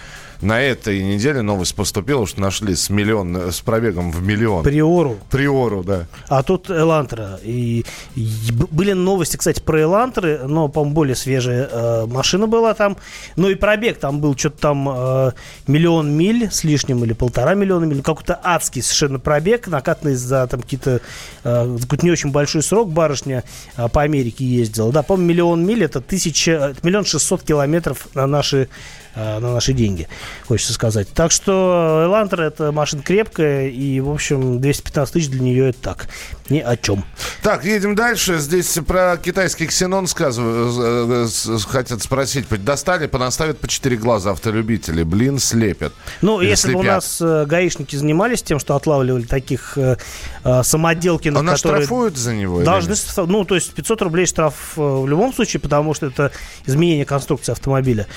на 0.44 0.62
этой 0.62 1.02
неделе 1.04 1.42
новость 1.42 1.76
поступила, 1.76 2.28
что 2.28 2.42
нашли 2.42 2.76
с, 2.76 2.90
миллион, 2.90 3.52
с 3.52 3.62
пробегом 3.62 4.12
в 4.12 4.22
миллион. 4.22 4.64
Приору. 4.64 5.18
Приору, 5.30 5.84
да. 5.84 6.08
А 6.28 6.44
тут 6.44 6.70
Элантра. 6.70 7.40
И, 7.44 7.86
и 8.16 8.28
были 8.52 8.94
новости, 8.94 9.38
кстати, 9.38 9.60
про 9.62 9.82
Элантры, 9.82 10.42
но, 10.46 10.68
по-моему, 10.68 10.96
более 10.96 11.16
свежая 11.16 11.70
э, 11.72 12.06
машина 12.06 12.48
была 12.48 12.74
там. 12.74 12.98
Ну 13.36 13.50
и 13.50 13.56
пробег 13.56 14.00
там 14.00 14.20
был 14.20 14.38
что-то 14.38 14.58
там 14.58 14.90
э, 14.90 15.32
миллион 15.68 16.12
миль 16.12 16.50
с 16.52 16.64
лишним 16.64 17.04
или 17.04 17.14
полтора 17.14 17.54
миллиона 17.54 17.86
миль. 17.86 18.02
Какой-то 18.02 18.40
адский 18.44 18.82
совершенно 18.82 19.20
пробег, 19.20 19.68
накатанный 19.68 20.16
за 20.16 20.46
там 20.48 20.62
какие-то 20.62 21.02
э, 21.44 21.78
какой-то 21.82 22.06
не 22.06 22.12
очень 22.12 22.32
большой 22.32 22.64
срок 22.64 22.92
барышня 22.92 23.44
э, 23.78 23.88
по 23.88 24.02
Америке 24.02 24.46
ездила. 24.46 24.92
Да, 24.92 25.04
по-моему, 25.04 25.30
миллион 25.30 25.66
миль 25.66 25.84
это 25.84 26.02
тысяча, 26.02 26.52
это 26.52 26.80
миллион 26.84 27.06
шестьсот 27.06 27.44
километров 27.44 28.08
на 28.14 28.28
наши 28.28 28.58
э, 28.58 28.68
на 29.16 29.40
наши 29.54 29.74
деньги, 29.74 30.08
хочется 30.48 30.74
сказать. 30.74 31.08
Так 31.14 31.32
что 31.32 32.04
Элантра 32.06 32.44
это 32.44 32.72
машина 32.72 33.04
крепкая, 33.04 33.68
и, 33.70 34.00
в 34.00 34.10
общем, 34.10 34.60
215 34.60 35.14
тысяч 35.14 35.30
для 35.30 35.42
нее 35.42 35.70
это 35.70 35.80
так, 35.80 36.08
ни 36.50 36.60
о 36.60 36.76
чем. 36.78 37.04
Так, 37.42 37.66
едем 37.66 37.96
дальше. 37.96 38.40
Здесь 38.40 38.78
про 38.88 39.18
китайский 39.18 39.68
ксенон 39.68 40.08
сказывают, 40.08 41.28
э, 41.48 41.58
хотят 41.68 42.02
спросить. 42.02 42.48
Достали, 42.64 43.08
понаставят 43.08 43.60
по 43.60 43.68
четыре 43.68 43.98
глаза 43.98 44.32
автолюбители. 44.32 45.04
Блин, 45.04 45.40
слепят. 45.40 45.94
Ну, 46.22 46.42
Или 46.42 46.50
если 46.50 46.74
бы 46.74 46.80
у 46.80 46.82
слепят. 46.84 46.96
нас 46.96 47.22
э, 47.22 47.46
гаишники 47.46 47.96
занимались 47.96 48.44
тем, 48.44 48.60
что 48.60 48.76
отлавливали 48.76 49.24
таких 49.24 49.78
э, 49.78 49.98
э, 50.44 50.64
самоделкиных, 50.64 51.42
А 51.42 51.46
которые... 51.46 51.84
штрафуют 51.84 52.18
за 52.18 52.34
него? 52.34 52.62
Должны, 52.64 52.96
ну, 53.28 53.46
то 53.46 53.56
есть 53.56 53.74
500 53.74 54.02
рублей 54.02 54.26
штраф 54.26 54.74
э, 54.78 54.82
в 54.82 55.08
любом 55.08 55.34
случае, 55.34 55.60
потому 55.60 55.94
что 55.94 56.08
это 56.08 56.32
изменение 56.66 57.06
конструкции 57.06 57.52
автомобиля. 57.52 58.08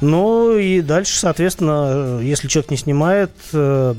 Ну 0.00 0.56
и 0.56 0.80
дальше, 0.80 1.18
соответственно, 1.18 2.20
если 2.20 2.48
человек 2.48 2.70
не 2.70 2.76
снимает 2.76 3.30
э, 3.52 3.94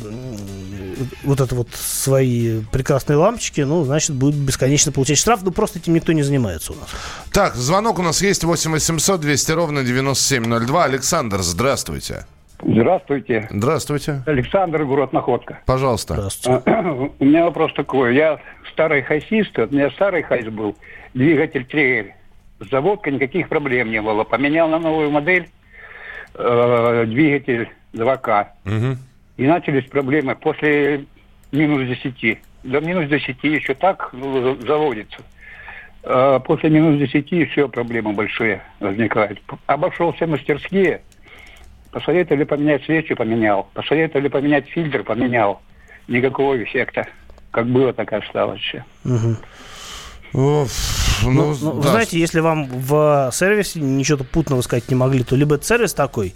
вот 1.23 1.41
это 1.41 1.55
вот 1.55 1.69
свои 1.73 2.61
прекрасные 2.71 3.17
лампочки, 3.17 3.61
ну, 3.61 3.83
значит, 3.83 4.15
будет 4.15 4.35
бесконечно 4.35 4.91
получать 4.91 5.17
штраф. 5.17 5.41
Ну, 5.43 5.51
просто 5.51 5.79
этим 5.79 5.93
никто 5.93 6.13
не 6.13 6.23
занимается 6.23 6.73
у 6.73 6.75
нас. 6.75 6.89
Так, 7.31 7.55
звонок 7.55 7.99
у 7.99 8.03
нас 8.03 8.21
есть 8.21 8.43
8 8.43 8.71
800 8.71 9.19
200 9.19 9.51
ровно 9.51 9.83
9702. 9.83 10.83
Александр, 10.83 11.41
здравствуйте. 11.41 12.25
Здравствуйте. 12.61 13.47
Здравствуйте. 13.51 14.23
Александр, 14.25 14.83
город 14.83 15.13
Находка. 15.13 15.59
Пожалуйста. 15.65 16.15
Здравствуйте. 16.15 16.63
У 17.19 17.25
меня 17.25 17.45
вопрос 17.45 17.73
такой. 17.73 18.15
Я 18.15 18.39
старый 18.71 19.03
хайсист, 19.03 19.57
у 19.57 19.67
меня 19.67 19.89
старый 19.91 20.23
Hiace 20.23 20.45
был, 20.47 20.75
двигатель 21.13 21.65
3L. 21.65 22.13
Заводка, 22.71 23.11
никаких 23.11 23.49
проблем 23.49 23.91
не 23.91 24.01
было. 24.01 24.23
Поменял 24.23 24.67
на 24.67 24.79
новую 24.79 25.11
модель 25.11 25.49
э, 26.33 27.05
двигатель 27.07 27.69
2К. 27.93 28.47
Мгм. 28.65 28.97
И 29.37 29.45
начались 29.45 29.85
проблемы 29.85 30.35
после 30.35 31.05
минус 31.51 31.87
10. 31.87 32.39
До 32.63 32.81
минус 32.81 33.07
10 33.09 33.43
еще 33.43 33.73
так 33.73 34.09
ну, 34.13 34.41
за- 34.55 34.67
заводится. 34.67 35.19
А 36.03 36.39
после 36.39 36.69
минус 36.69 36.99
10 36.99 37.51
все 37.51 37.67
проблемы 37.67 38.13
большие 38.13 38.61
возникают. 38.79 39.41
Обошел 39.65 40.13
все 40.13 40.25
мастерские. 40.25 41.01
Посоветовали 41.91 42.43
поменять 42.43 42.83
свечи, 42.85 43.13
поменял. 43.15 43.69
Посоветовали 43.73 44.27
поменять 44.27 44.67
фильтр, 44.69 45.03
поменял. 45.03 45.61
Никакого 46.07 46.61
эффекта. 46.61 47.07
Как 47.51 47.65
было, 47.67 47.93
так 47.93 48.11
и 48.11 48.15
осталось 48.17 48.61
все. 48.61 48.85
Оф, 50.33 50.69
ну, 51.23 51.31
Ну, 51.31 51.57
ну, 51.61 51.71
вы 51.71 51.83
да. 51.83 51.89
знаете, 51.91 52.19
если 52.19 52.39
вам 52.39 52.67
в 52.67 53.29
сервисе 53.33 53.79
ничего 53.79 54.23
путного 54.23 54.61
сказать 54.61 54.89
не 54.89 54.95
могли, 54.95 55.23
то 55.23 55.35
либо 55.35 55.55
это 55.55 55.65
сервис 55.65 55.93
такой, 55.93 56.33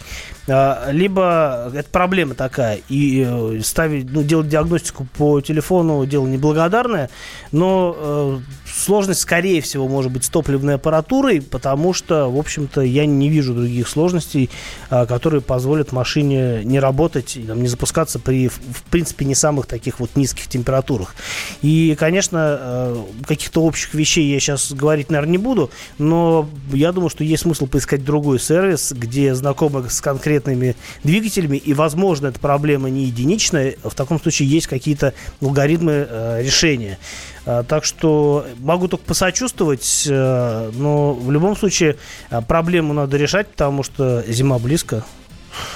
а, 0.48 0.90
либо 0.92 1.72
это 1.74 1.90
проблема 1.90 2.36
такая. 2.36 2.80
И 2.90 3.26
э, 3.28 3.60
ставить, 3.64 4.12
ну, 4.12 4.24
делать 4.24 4.48
диагностику 4.50 5.08
по 5.18 5.42
телефону 5.42 6.06
дело 6.06 6.28
неблагодарное, 6.28 7.10
но 7.52 7.96
э, 7.98 8.40
сложность, 8.74 9.22
скорее 9.22 9.62
всего, 9.62 9.88
может 9.88 10.12
быть 10.12 10.26
с 10.26 10.30
топливной 10.30 10.76
аппаратурой, 10.76 11.42
потому 11.42 11.94
что, 11.94 12.30
в 12.30 12.38
общем-то, 12.38 12.82
я 12.82 13.06
не 13.06 13.30
вижу 13.30 13.54
других 13.54 13.88
сложностей, 13.88 14.50
а, 14.90 15.06
которые 15.06 15.42
позволят 15.42 15.92
машине 15.92 16.64
не 16.64 16.80
работать, 16.80 17.36
не 17.36 17.68
запускаться 17.68 18.20
при, 18.20 18.48
в 18.48 18.60
в 18.82 18.84
принципе, 18.92 19.26
не 19.26 19.36
самых 19.36 19.68
таких 19.68 20.00
вот 20.00 20.16
низких 20.16 20.48
температурах. 20.48 21.16
И, 21.62 21.96
конечно, 21.98 22.58
э, 22.60 23.04
каких-то 23.26 23.64
общих 23.64 23.94
вещей 23.94 24.32
я 24.32 24.40
сейчас 24.40 24.72
говорить, 24.72 25.10
наверное, 25.10 25.32
не 25.32 25.38
буду, 25.38 25.72
но 25.98 26.50
я 26.74 26.92
думаю, 26.92 27.10
что 27.10 27.24
есть 27.24 27.44
смысл 27.44 27.68
поискать 27.68 28.04
другой 28.04 28.40
сервис, 28.40 28.92
где 28.92 29.34
знакомы 29.36 29.90
с 29.90 30.02
конкретными 30.02 30.76
двигателями, 31.04 31.58
и, 31.58 31.74
возможно, 31.74 32.28
эта 32.28 32.40
проблема 32.40 32.90
не 32.90 33.06
единичная, 33.06 33.76
в 33.84 33.96
таком 33.96 34.20
случае 34.20 34.50
есть 34.50 34.68
какие-то 34.68 35.14
алгоритмы 35.42 36.08
э, 36.10 36.42
решения. 36.44 36.98
А, 37.46 37.64
Так 37.64 37.86
что 37.86 38.46
могу 38.60 38.88
только 38.88 39.06
посочувствовать, 39.06 40.06
э, 40.10 40.72
но 40.74 41.14
в 41.14 41.32
любом 41.32 41.56
случае 41.56 41.98
э, 42.30 42.42
проблему 42.42 42.94
надо 42.94 43.18
решать, 43.18 43.48
потому 43.48 43.84
что 43.84 44.24
зима 44.28 44.60
близко. 44.60 45.04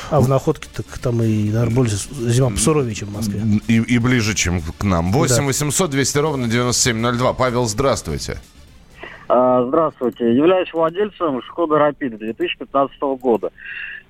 А 0.09 0.21
в 0.21 0.29
находке 0.29 0.69
так 0.73 0.85
там 0.99 1.21
и, 1.21 1.49
наверное, 1.49 1.75
больше 1.75 1.97
зима 2.11 2.49
посуровее, 2.49 2.95
чем 2.95 3.09
в 3.09 3.13
Москве. 3.15 3.41
И, 3.67 3.75
и 3.75 3.97
ближе, 3.97 4.33
чем 4.33 4.61
к 4.61 4.83
нам. 4.83 5.11
8 5.11 5.35
Да. 5.37 5.43
800 5.43 5.89
200 5.89 6.17
ровно 6.19 6.47
9702. 6.47 7.33
Павел, 7.33 7.65
здравствуйте. 7.65 8.39
А, 9.27 9.65
Здравствуйте. 9.67 10.35
Являюсь 10.35 10.71
владельцем 10.71 11.41
Шкода 11.41 11.79
Рапид 11.79 12.17
2015 12.17 12.95
года. 13.19 13.49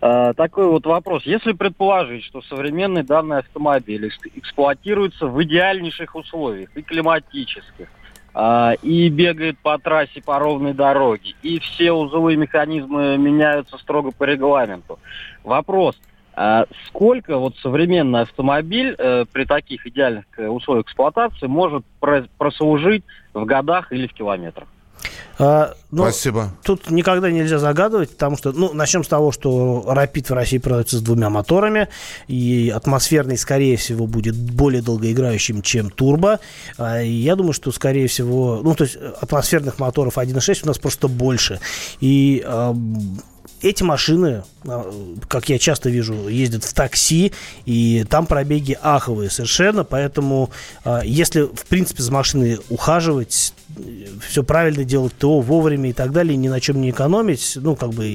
А, 0.08 0.34
Такой 0.36 0.68
вот 0.68 0.86
вопрос. 0.86 1.24
Если 1.26 1.54
предположить, 1.54 2.24
что 2.26 2.44
современный 2.44 3.02
данный 3.02 3.40
автомобиль 3.40 4.06
экс- 4.06 4.20
эксплуатируется 4.36 5.26
в 5.26 5.42
идеальнейших 5.44 6.14
условиях, 6.16 6.70
и 6.76 6.84
климатических, 6.84 7.88
а, 8.36 8.74
и 8.84 9.10
бегает 9.10 9.58
по 9.58 9.80
трассе 9.80 10.22
по 10.24 10.38
ровной 10.38 10.74
дороге, 10.74 11.34
и 11.42 11.58
все 11.58 11.92
узловые 11.92 12.38
механизмы 12.38 13.18
меняются 13.18 13.80
строго 13.80 14.12
по 14.12 14.26
регламенту. 14.26 15.00
Вопрос. 15.44 16.00
а 16.36 16.66
Сколько 16.88 17.40
вот 17.40 17.56
современный 17.58 18.22
автомобиль 18.22 18.94
э, 19.00 19.26
при 19.34 19.46
таких 19.46 19.88
идеальных 19.88 20.26
э, 20.38 20.48
условиях 20.48 20.86
эксплуатации 20.86 21.48
может 21.48 21.84
про- 22.00 22.28
прослужить 22.38 23.04
в 23.34 23.44
годах 23.46 23.92
или 23.92 24.06
в 24.06 24.14
километрах? 24.14 24.68
А, 25.38 25.74
ну, 25.92 26.04
Спасибо. 26.04 26.52
Тут 26.64 26.90
никогда 26.90 27.30
нельзя 27.30 27.60
загадывать, 27.60 28.12
потому 28.12 28.38
что, 28.38 28.54
ну, 28.54 28.74
начнем 28.74 29.04
с 29.04 29.08
того, 29.08 29.32
что 29.32 29.84
Rapid 29.86 30.30
в 30.30 30.32
России 30.32 30.58
продается 30.60 30.98
с 30.98 31.02
двумя 31.02 31.30
моторами, 31.30 31.90
и 32.28 32.72
атмосферный, 32.74 33.38
скорее 33.38 33.76
всего, 33.76 34.08
будет 34.08 34.36
более 34.36 34.82
долгоиграющим, 34.82 35.62
чем 35.62 35.90
турбо. 35.90 36.40
А, 36.78 37.02
я 37.02 37.36
думаю, 37.36 37.54
что, 37.54 37.72
скорее 37.72 38.08
всего, 38.08 38.62
ну, 38.64 38.76
то 38.76 38.86
есть 38.86 38.96
атмосферных 38.96 39.80
моторов 39.80 40.18
1.6 40.18 40.62
у 40.64 40.68
нас 40.68 40.78
просто 40.78 41.08
больше. 41.08 41.60
И 42.00 42.44
ам, 42.46 43.20
эти 43.62 43.84
машины, 43.84 44.44
а, 44.66 44.92
как 45.28 45.50
я 45.50 45.58
часто 45.60 45.90
вижу, 45.90 46.28
ездят 46.28 46.64
в 46.64 46.74
такси, 46.74 47.32
и 47.66 48.06
там 48.10 48.26
пробеги 48.26 48.78
аховые 48.82 49.30
совершенно, 49.30 49.84
поэтому 49.84 50.52
а, 50.84 51.02
если, 51.04 51.42
в 51.42 51.66
принципе, 51.68 52.04
за 52.04 52.12
машиной 52.12 52.60
ухаживать, 52.70 53.54
все 54.28 54.44
правильно 54.44 54.84
делать, 54.84 55.14
ТО 55.18 55.42
вовремя 55.42 55.90
и 55.90 55.94
так 55.94 56.12
далее, 56.12 56.38
ни 56.38 56.48
на 56.48 56.60
чем 56.62 56.80
не 56.82 56.92
экономить, 56.92 57.54
ну, 57.56 57.76
как 57.76 57.90
бы, 57.92 58.06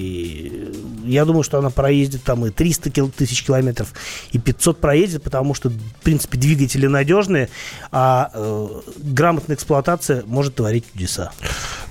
я 1.05 1.25
думаю, 1.25 1.43
что 1.43 1.59
она 1.59 1.71
проездит 1.71 2.23
там 2.23 2.47
и 2.47 2.51
300 2.51 2.91
кил- 2.91 3.11
тысяч 3.11 3.43
километров, 3.45 3.93
и 4.33 4.39
500 4.39 4.81
проедет, 4.81 5.23
потому 5.23 5.55
что, 5.55 5.69
в 5.69 5.79
принципе, 6.03 6.39
двигатели 6.39 6.87
надежные, 6.87 7.49
а 7.93 8.31
э, 8.33 8.69
грамотная 8.99 9.57
эксплуатация 9.57 10.23
может 10.27 10.55
творить 10.55 10.85
чудеса. 10.93 11.33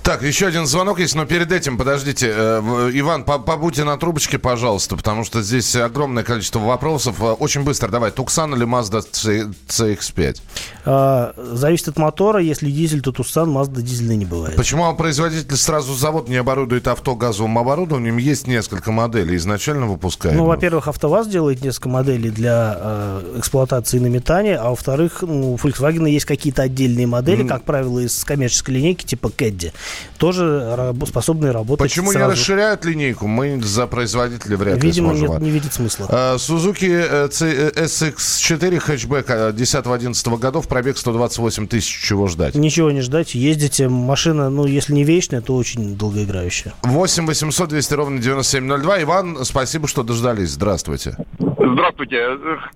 Так, 0.02 0.22
еще 0.22 0.46
один 0.46 0.66
звонок 0.66 0.98
есть, 0.98 1.14
но 1.14 1.26
перед 1.26 1.52
этим, 1.52 1.76
подождите, 1.76 2.32
э, 2.34 2.90
Иван, 2.94 3.24
по- 3.24 3.38
побудьте 3.40 3.84
на 3.84 3.96
трубочке, 3.96 4.38
пожалуйста, 4.38 4.96
потому 4.96 5.24
что 5.24 5.42
здесь 5.42 5.74
огромное 5.76 6.22
количество 6.22 6.58
вопросов. 6.60 7.20
Э, 7.20 7.32
Очень 7.32 7.62
быстро, 7.62 7.88
давай, 7.88 8.10
Туксан 8.10 8.54
или 8.54 8.66
Mazda 8.66 9.04
C- 9.10 9.50
CX-5? 9.68 10.40
А, 10.84 11.34
зависит 11.52 11.88
от 11.88 11.98
мотора, 11.98 12.40
если 12.40 12.70
дизель, 12.70 13.00
то 13.02 13.12
Тусан, 13.12 13.50
Mazda 13.50 13.82
дизельный 13.82 14.16
не 14.16 14.24
бывает. 14.24 14.56
Почему 14.56 14.92
производитель 14.94 15.56
сразу 15.56 15.94
завод 15.94 16.28
не 16.28 16.36
оборудует 16.36 16.88
авто 16.88 17.14
газовым 17.14 17.58
оборудованием? 17.58 18.16
Есть 18.18 18.46
несколько 18.46 18.92
моделей, 18.92 19.36
изначально 19.36 19.86
выпускаем. 19.86 20.36
Ну, 20.36 20.44
во-первых, 20.46 20.88
АвтоВАЗ 20.88 21.28
делает 21.28 21.62
несколько 21.62 21.88
моделей 21.88 22.30
для 22.30 22.76
э, 22.78 23.34
эксплуатации 23.38 23.98
на 23.98 24.06
метане, 24.06 24.56
а 24.56 24.70
во-вторых, 24.70 25.22
ну, 25.22 25.52
у 25.52 25.56
Volkswagen 25.56 26.08
есть 26.08 26.24
какие-то 26.26 26.62
отдельные 26.62 27.06
модели, 27.06 27.46
как 27.46 27.64
правило, 27.64 28.00
из 28.00 28.24
коммерческой 28.24 28.72
линейки 28.76 29.04
типа 29.04 29.30
Кэдди, 29.30 29.72
тоже 30.18 30.74
раб- 30.76 31.06
способные 31.08 31.52
работать 31.52 31.80
Почему 31.88 32.08
не 32.12 32.18
сразу. 32.18 32.32
расширяют 32.32 32.84
линейку? 32.84 33.26
Мы 33.30 33.60
за 33.62 33.86
производителя 33.86 34.56
вряд 34.56 34.74
ли 34.82 34.88
Видимо, 34.88 35.10
сможем. 35.14 35.30
нет- 35.34 35.40
не 35.42 35.50
видит 35.50 35.72
смысла. 35.72 36.06
Э, 36.10 36.34
Suzuki 36.36 36.88
э, 36.90 37.28
э, 37.30 37.84
SX4 37.84 38.78
хэтчбэк 38.80 39.30
э, 39.30 39.52
10-11 39.52 40.38
годов, 40.38 40.66
пробег 40.68 40.98
128 40.98 41.66
тысяч, 41.68 41.88
чего 42.08 42.26
ждать? 42.26 42.54
Ничего 42.54 42.90
не 42.90 43.00
ждать, 43.00 43.34
ездите, 43.34 43.88
машина, 43.88 44.50
ну, 44.50 44.66
если 44.66 44.92
не 44.94 45.04
вечная, 45.04 45.40
то 45.40 45.54
очень 45.56 45.96
долгоиграющая. 45.96 46.72
8 46.82 47.26
800 47.26 47.68
200 47.68 47.94
ровно 47.94 48.18
9702. 48.20 49.02
Иван, 49.02 49.44
спасибо, 49.44 49.86
что 49.88 50.02
дождались. 50.02 50.50
Здравствуйте. 50.50 51.16
Здравствуйте. 51.38 52.26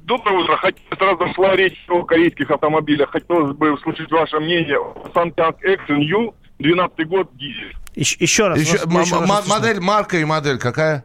Доброе 0.02 0.38
утро. 0.44 0.56
Хоть 0.58 0.76
сразу 0.96 1.34
шла 1.34 1.56
речь 1.56 1.84
о 1.88 2.02
корейских 2.04 2.50
автомобилях. 2.50 3.10
Хотелось 3.10 3.56
бы 3.56 3.72
услышать 3.72 4.10
ваше 4.10 4.38
мнение. 4.38 4.78
Santang 5.14 5.54
Action 5.66 6.00
U, 6.00 6.34
12 6.58 7.08
год, 7.08 7.28
дизель. 7.36 7.74
Еще, 7.94 8.16
еще 8.18 8.48
раз. 8.48 8.58
Еще, 8.58 8.72
вас- 8.78 8.86
м- 8.86 9.00
еще 9.02 9.20
раз 9.20 9.48
модель, 9.48 9.80
марка 9.80 10.16
и 10.18 10.24
модель 10.24 10.58
какая? 10.58 11.04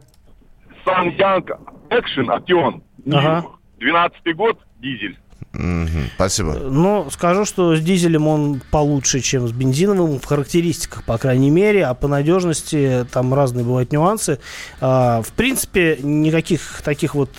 Sanyang 0.86 1.46
Action, 1.90 2.28
Action, 2.28 2.82
Ага. 3.12 3.46
12 3.80 4.34
год, 4.36 4.60
дизель. 4.80 5.18
Мгм, 5.54 6.12
спасибо. 6.16 6.54
Ну, 6.54 7.10
скажу, 7.12 7.44
что 7.44 7.76
с 7.76 7.82
дизелем 7.82 8.28
он 8.28 8.62
получше, 8.70 9.20
чем 9.20 9.48
с 9.48 9.52
бензиновым, 9.52 10.20
в 10.20 10.26
характеристиках, 10.26 11.04
по 11.04 11.18
крайней 11.18 11.50
мере, 11.50 11.86
а 11.86 11.96
по 11.96 12.08
надежности 12.08 13.08
там 13.12 13.34
разные 13.34 13.66
бывают 13.66 13.92
нюансы. 13.92 14.40
А, 14.80 15.24
в 15.24 15.32
принципе, 15.32 15.98
никаких 16.04 16.82
таких 16.84 17.16
вот, 17.16 17.32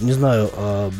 не 0.00 0.12
знаю, 0.12 0.50
а, 0.54 0.90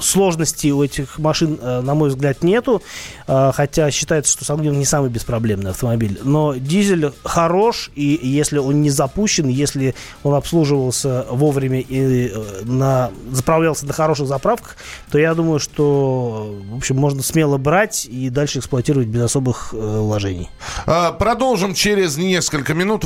сложностей 0.00 0.70
у 0.70 0.82
этих 0.82 1.18
машин, 1.18 1.58
а, 1.60 1.82
на 1.82 1.94
мой 1.94 2.10
взгляд, 2.10 2.42
нету, 2.42 2.82
хотя 3.26 3.90
считается, 3.90 4.32
что 4.32 4.44
Сангвин 4.44 4.78
не 4.78 4.84
самый 4.84 5.10
беспроблемный 5.10 5.70
автомобиль. 5.70 6.20
Но 6.22 6.54
дизель 6.54 7.10
хорош, 7.24 7.90
и 7.96 8.20
если 8.22 8.58
он 8.58 8.82
не 8.82 8.90
запущен, 8.90 9.48
если 9.48 9.94
он 10.22 10.34
обслуживался 10.34 11.26
вовремя 11.30 11.80
и 11.80 12.28
э, 12.28 12.62
на, 12.64 13.10
заправлялся 13.32 13.86
на 13.86 13.92
хороших 13.92 14.28
заправках, 14.28 14.76
то 15.10 15.18
я 15.18 15.34
думаю, 15.34 15.58
что, 15.58 15.96
в 16.06 16.76
общем, 16.76 16.96
можно 16.96 17.22
смело 17.22 17.56
брать 17.58 18.06
и 18.06 18.30
дальше 18.30 18.58
эксплуатировать 18.58 19.08
без 19.08 19.22
особых 19.22 19.70
э, 19.72 19.76
вложений. 19.76 20.50
А, 20.86 21.12
Продолжим 21.12 21.74
через 21.74 22.16
несколько 22.16 22.74
минут. 22.74 23.05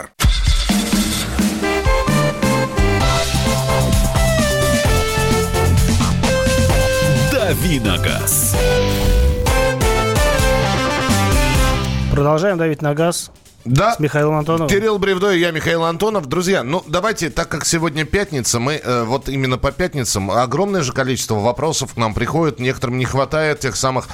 Давиногаз. 7.31 8.55
Продолжаем 12.11 12.57
давить 12.57 12.81
на 12.81 12.93
газ 12.93 13.31
Да. 13.65 13.93
с 13.95 13.99
Михаилом 13.99 14.35
Антоновым. 14.35 14.67
Кирилл 14.69 14.99
Бревдо 14.99 15.31
и 15.31 15.39
я, 15.39 15.51
Михаил 15.51 15.83
Антонов. 15.83 16.27
Друзья, 16.27 16.63
ну 16.63 16.83
давайте, 16.87 17.29
так 17.29 17.49
как 17.49 17.65
сегодня 17.65 18.05
пятница, 18.05 18.59
мы 18.59 18.73
э, 18.73 19.03
вот 19.03 19.29
именно 19.29 19.57
по 19.57 19.71
пятницам 19.71 20.29
огромное 20.31 20.81
же 20.81 20.91
количество 20.93 21.35
вопросов 21.35 21.93
к 21.93 21.97
нам 21.97 22.13
приходит. 22.13 22.59
Некоторым 22.59 22.97
не 22.97 23.05
хватает 23.05 23.59
тех 23.59 23.75
самых 23.75 24.07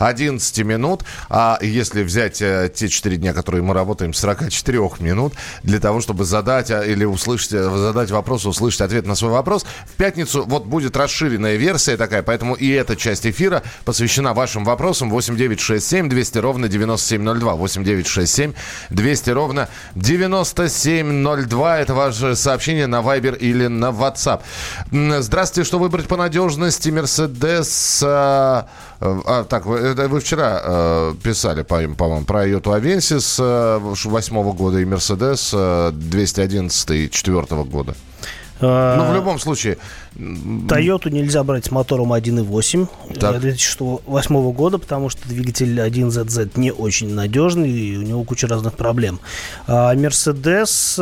11 0.00 0.58
минут, 0.64 1.04
а 1.28 1.58
если 1.60 2.02
взять 2.02 2.40
э, 2.40 2.70
те 2.74 2.88
4 2.88 3.16
дня, 3.18 3.34
которые 3.34 3.62
мы 3.62 3.74
работаем, 3.74 4.14
44 4.14 4.80
минут, 5.00 5.34
для 5.62 5.78
того, 5.78 6.00
чтобы 6.00 6.24
задать 6.24 6.70
а, 6.70 6.82
или 6.82 7.04
услышать, 7.04 7.52
э, 7.52 7.62
задать 7.62 8.10
вопрос, 8.10 8.46
услышать 8.46 8.80
ответ 8.80 9.06
на 9.06 9.14
свой 9.14 9.30
вопрос, 9.30 9.66
в 9.84 9.96
пятницу 9.96 10.44
вот 10.46 10.64
будет 10.64 10.96
расширенная 10.96 11.56
версия 11.56 11.98
такая, 11.98 12.22
поэтому 12.22 12.54
и 12.54 12.70
эта 12.70 12.96
часть 12.96 13.26
эфира 13.26 13.62
посвящена 13.84 14.32
вашим 14.32 14.64
вопросам. 14.64 15.10
8967 15.10 16.08
200 16.08 16.38
ровно 16.38 16.68
9702, 16.68 17.54
8967 17.54 18.54
200 18.88 19.30
ровно 19.30 19.68
9702, 19.96 21.78
это 21.78 21.94
ваше 21.94 22.36
сообщение 22.36 22.86
на 22.86 23.00
Viber 23.00 23.36
или 23.36 23.66
на 23.66 23.90
WhatsApp. 23.90 24.40
Здравствуйте, 24.90 25.66
что 25.66 25.78
выбрать 25.78 26.06
по 26.06 26.16
надежности? 26.16 26.88
Mercedes... 26.88 28.66
а, 29.00 29.44
так, 29.44 29.66
вы, 29.66 29.78
это 29.78 30.08
вы 30.08 30.20
вчера 30.20 30.60
э, 30.62 31.14
писали, 31.22 31.62
по- 31.62 31.88
по-моему, 31.96 32.24
про 32.26 32.46
Toyota 32.46 32.80
Avensis 32.80 33.36
э, 33.42 34.08
восьмого 34.08 34.52
года 34.52 34.78
и 34.78 34.84
Mercedes 34.84 35.50
э, 35.52 35.90
211 35.92 37.10
четвертого 37.10 37.64
года. 37.64 37.94
А, 38.62 38.96
Ну, 38.98 39.10
в 39.10 39.14
любом 39.14 39.38
случае, 39.38 39.78
Тойоту 40.68 41.08
нельзя 41.08 41.42
брать 41.44 41.64
с 41.64 41.70
мотором 41.70 42.12
1.8 42.12 42.88
Так. 43.18 43.36
э, 43.36 43.40
2008 43.40 44.52
года, 44.52 44.76
потому 44.78 45.08
что 45.08 45.26
двигатель 45.26 45.78
1ZZ 45.80 46.50
не 46.56 46.70
очень 46.70 47.14
надежный, 47.14 47.70
и 47.70 47.96
у 47.96 48.02
него 48.02 48.22
куча 48.24 48.46
разных 48.46 48.74
проблем. 48.74 49.18
А 49.66 49.94
Мерседес... 49.94 50.98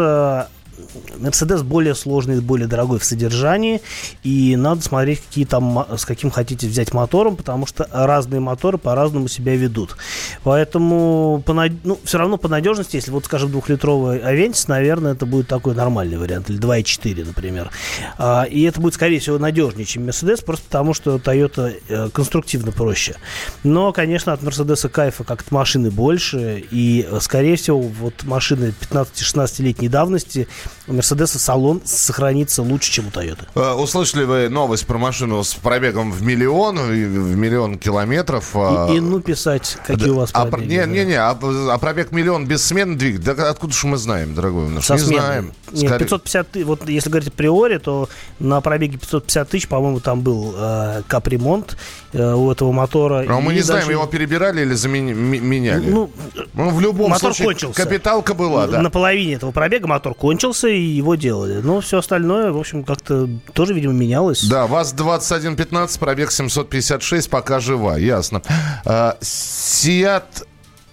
Мерседес 1.19 1.63
более 1.63 1.95
сложный, 1.95 2.41
более 2.41 2.69
дорогой 2.69 2.99
в 2.99 3.05
содержании, 3.05 3.81
и 4.23 4.57
надо 4.57 4.83
смотреть, 4.83 5.21
какие 5.21 5.45
там, 5.45 5.87
с 5.97 6.05
каким 6.05 6.31
хотите 6.31 6.67
взять 6.67 6.93
мотором, 6.93 7.37
потому 7.37 7.67
что 7.67 7.89
разные 7.93 8.41
моторы 8.41 8.79
по-разному 8.79 9.29
себя 9.29 9.57
ведут. 9.57 9.97
Поэтому, 10.45 11.43
по 11.45 11.55
ну, 11.85 11.99
все 12.05 12.19
равно 12.19 12.37
по 12.37 12.49
надежности, 12.49 12.97
если 12.97 13.11
вот, 13.11 13.25
скажем, 13.25 13.51
двухлитровый 13.51 14.21
Авентис, 14.21 14.69
наверное, 14.69 15.13
это 15.13 15.27
будет 15.27 15.49
такой 15.49 15.75
нормальный 15.75 16.19
вариант, 16.19 16.51
или 16.51 16.59
2.4, 16.59 17.27
например. 17.27 17.71
А, 18.17 18.45
и 18.45 18.63
это 18.63 18.81
будет, 18.81 18.95
скорее 18.95 19.19
всего, 19.19 19.39
надежнее, 19.39 19.85
чем 19.85 20.05
Мерседес, 20.05 20.41
просто 20.41 20.65
потому 20.67 20.95
что 20.95 21.17
Toyota 21.17 21.77
э, 21.89 22.09
конструктивно 22.11 22.73
проще. 22.73 23.17
Но, 23.65 23.93
конечно, 23.93 24.33
от 24.33 24.43
Мерседеса 24.43 24.89
кайфа 24.89 25.25
как-то 25.25 25.53
машины 25.55 25.91
больше, 25.91 26.65
и, 26.71 27.07
э, 27.09 27.19
скорее 27.21 27.57
всего, 27.57 27.81
вот 27.81 28.25
машины 28.25 28.75
15-16-летней 28.81 29.89
давности 29.89 30.49
у 30.87 30.93
Мерседеса 30.95 31.39
салон 31.39 31.81
сохранится 31.85 32.63
лучше, 32.63 32.91
чем 32.93 33.07
у 33.09 33.11
Toyota. 33.11 33.47
э, 33.55 33.73
услышали 33.75 34.25
вы 34.25 34.49
новость 34.49 34.87
про 34.87 34.99
машину 34.99 35.43
с 35.45 35.55
пробегом 35.55 36.13
в 36.13 36.23
миллион, 36.23 36.79
и 36.93 37.05
в 37.05 37.37
миллион 37.37 37.79
километров. 37.79 38.51
а, 38.55 38.89
И, 38.91 38.97
и 38.97 39.01
ну 39.01 39.21
писать, 39.21 39.79
какие 39.87 40.11
у 40.11 40.17
вас 40.17 40.31
а, 40.33 40.43
про- 40.43 40.51
пробеги, 40.53 40.71
не, 40.73 40.79
да. 40.81 40.87
не, 40.87 41.05
не, 41.05 41.15
а, 41.15 41.31
а 41.41 41.79
пробег 41.79 42.13
миллион 42.13 42.47
без 42.47 42.65
смены 42.65 42.97
двигателя, 42.97 43.35
да 43.35 43.51
откуда 43.51 43.73
же 43.73 43.87
мы 43.87 43.97
знаем, 43.97 44.35
дорогой 44.35 44.69
наш? 44.69 44.85
Со 44.85 44.95
не 44.95 45.01
сменой. 45.01 45.21
знаем. 45.25 45.53
Нет, 45.73 45.87
Скорее- 45.89 45.99
550 46.07 46.51
ты- 46.51 46.65
вот 46.65 46.89
если 46.89 47.11
говорить 47.11 47.29
априори, 47.29 47.79
то 47.79 48.09
на 48.39 48.61
пробеге 48.61 48.97
550 48.99 49.49
тысяч, 49.51 49.69
по-моему, 49.69 50.01
там 50.01 50.21
был 50.23 50.55
э, 50.57 51.03
капремонт 51.07 51.77
э, 52.13 52.33
у 52.35 52.51
этого 52.51 52.73
мотора. 52.73 53.25
А 53.29 53.41
мы 53.41 53.53
И 53.53 53.57
не 53.57 53.61
знаем, 53.63 53.83
дальше- 53.83 53.93
его 53.93 54.07
перебирали 54.07 54.63
или 54.63 54.75
замени- 54.75 55.13
ми- 55.15 55.39
меняли? 55.41 55.89
Ну, 55.91 56.11
Ну, 56.55 56.71
в 56.71 56.81
любом 56.81 57.11
мотор 57.11 57.35
случае, 57.35 57.47
кончился. 57.47 57.83
капиталка 57.83 58.35
была, 58.35 58.67
да. 58.67 58.81
На 58.81 58.91
половине 58.91 59.35
этого 59.35 59.51
пробега 59.53 59.87
мотор 59.87 60.15
кончился, 60.15 60.58
и 60.67 60.81
его 60.81 61.15
делали. 61.15 61.61
Но 61.63 61.81
все 61.81 61.99
остальное, 61.99 62.51
в 62.51 62.59
общем, 62.59 62.83
как-то 62.83 63.29
тоже, 63.53 63.75
видимо, 63.75 63.93
менялось. 63.93 64.45
Да, 64.45 64.67
ВАЗ-2115, 64.67 65.99
пробег 65.99 66.33
756, 66.33 67.31
пока 67.31 67.61
жива, 67.61 67.97
ясно. 67.97 68.43
А, 68.85 69.17
Сиат 69.21 70.47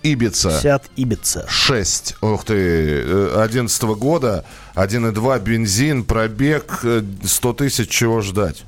Ибица. 0.04 0.60
Сиат 0.62 0.84
Ибица. 0.96 1.46
6. 1.48 2.18
Ух 2.22 2.46
ты, 2.46 3.02
11 3.36 3.84
года, 3.98 4.46
1,2 4.76 5.40
бензин, 5.40 6.04
пробег, 6.04 6.84
100 7.24 7.54
тысяч, 7.54 7.90
чего 7.90 8.22
ждать? 8.22 8.66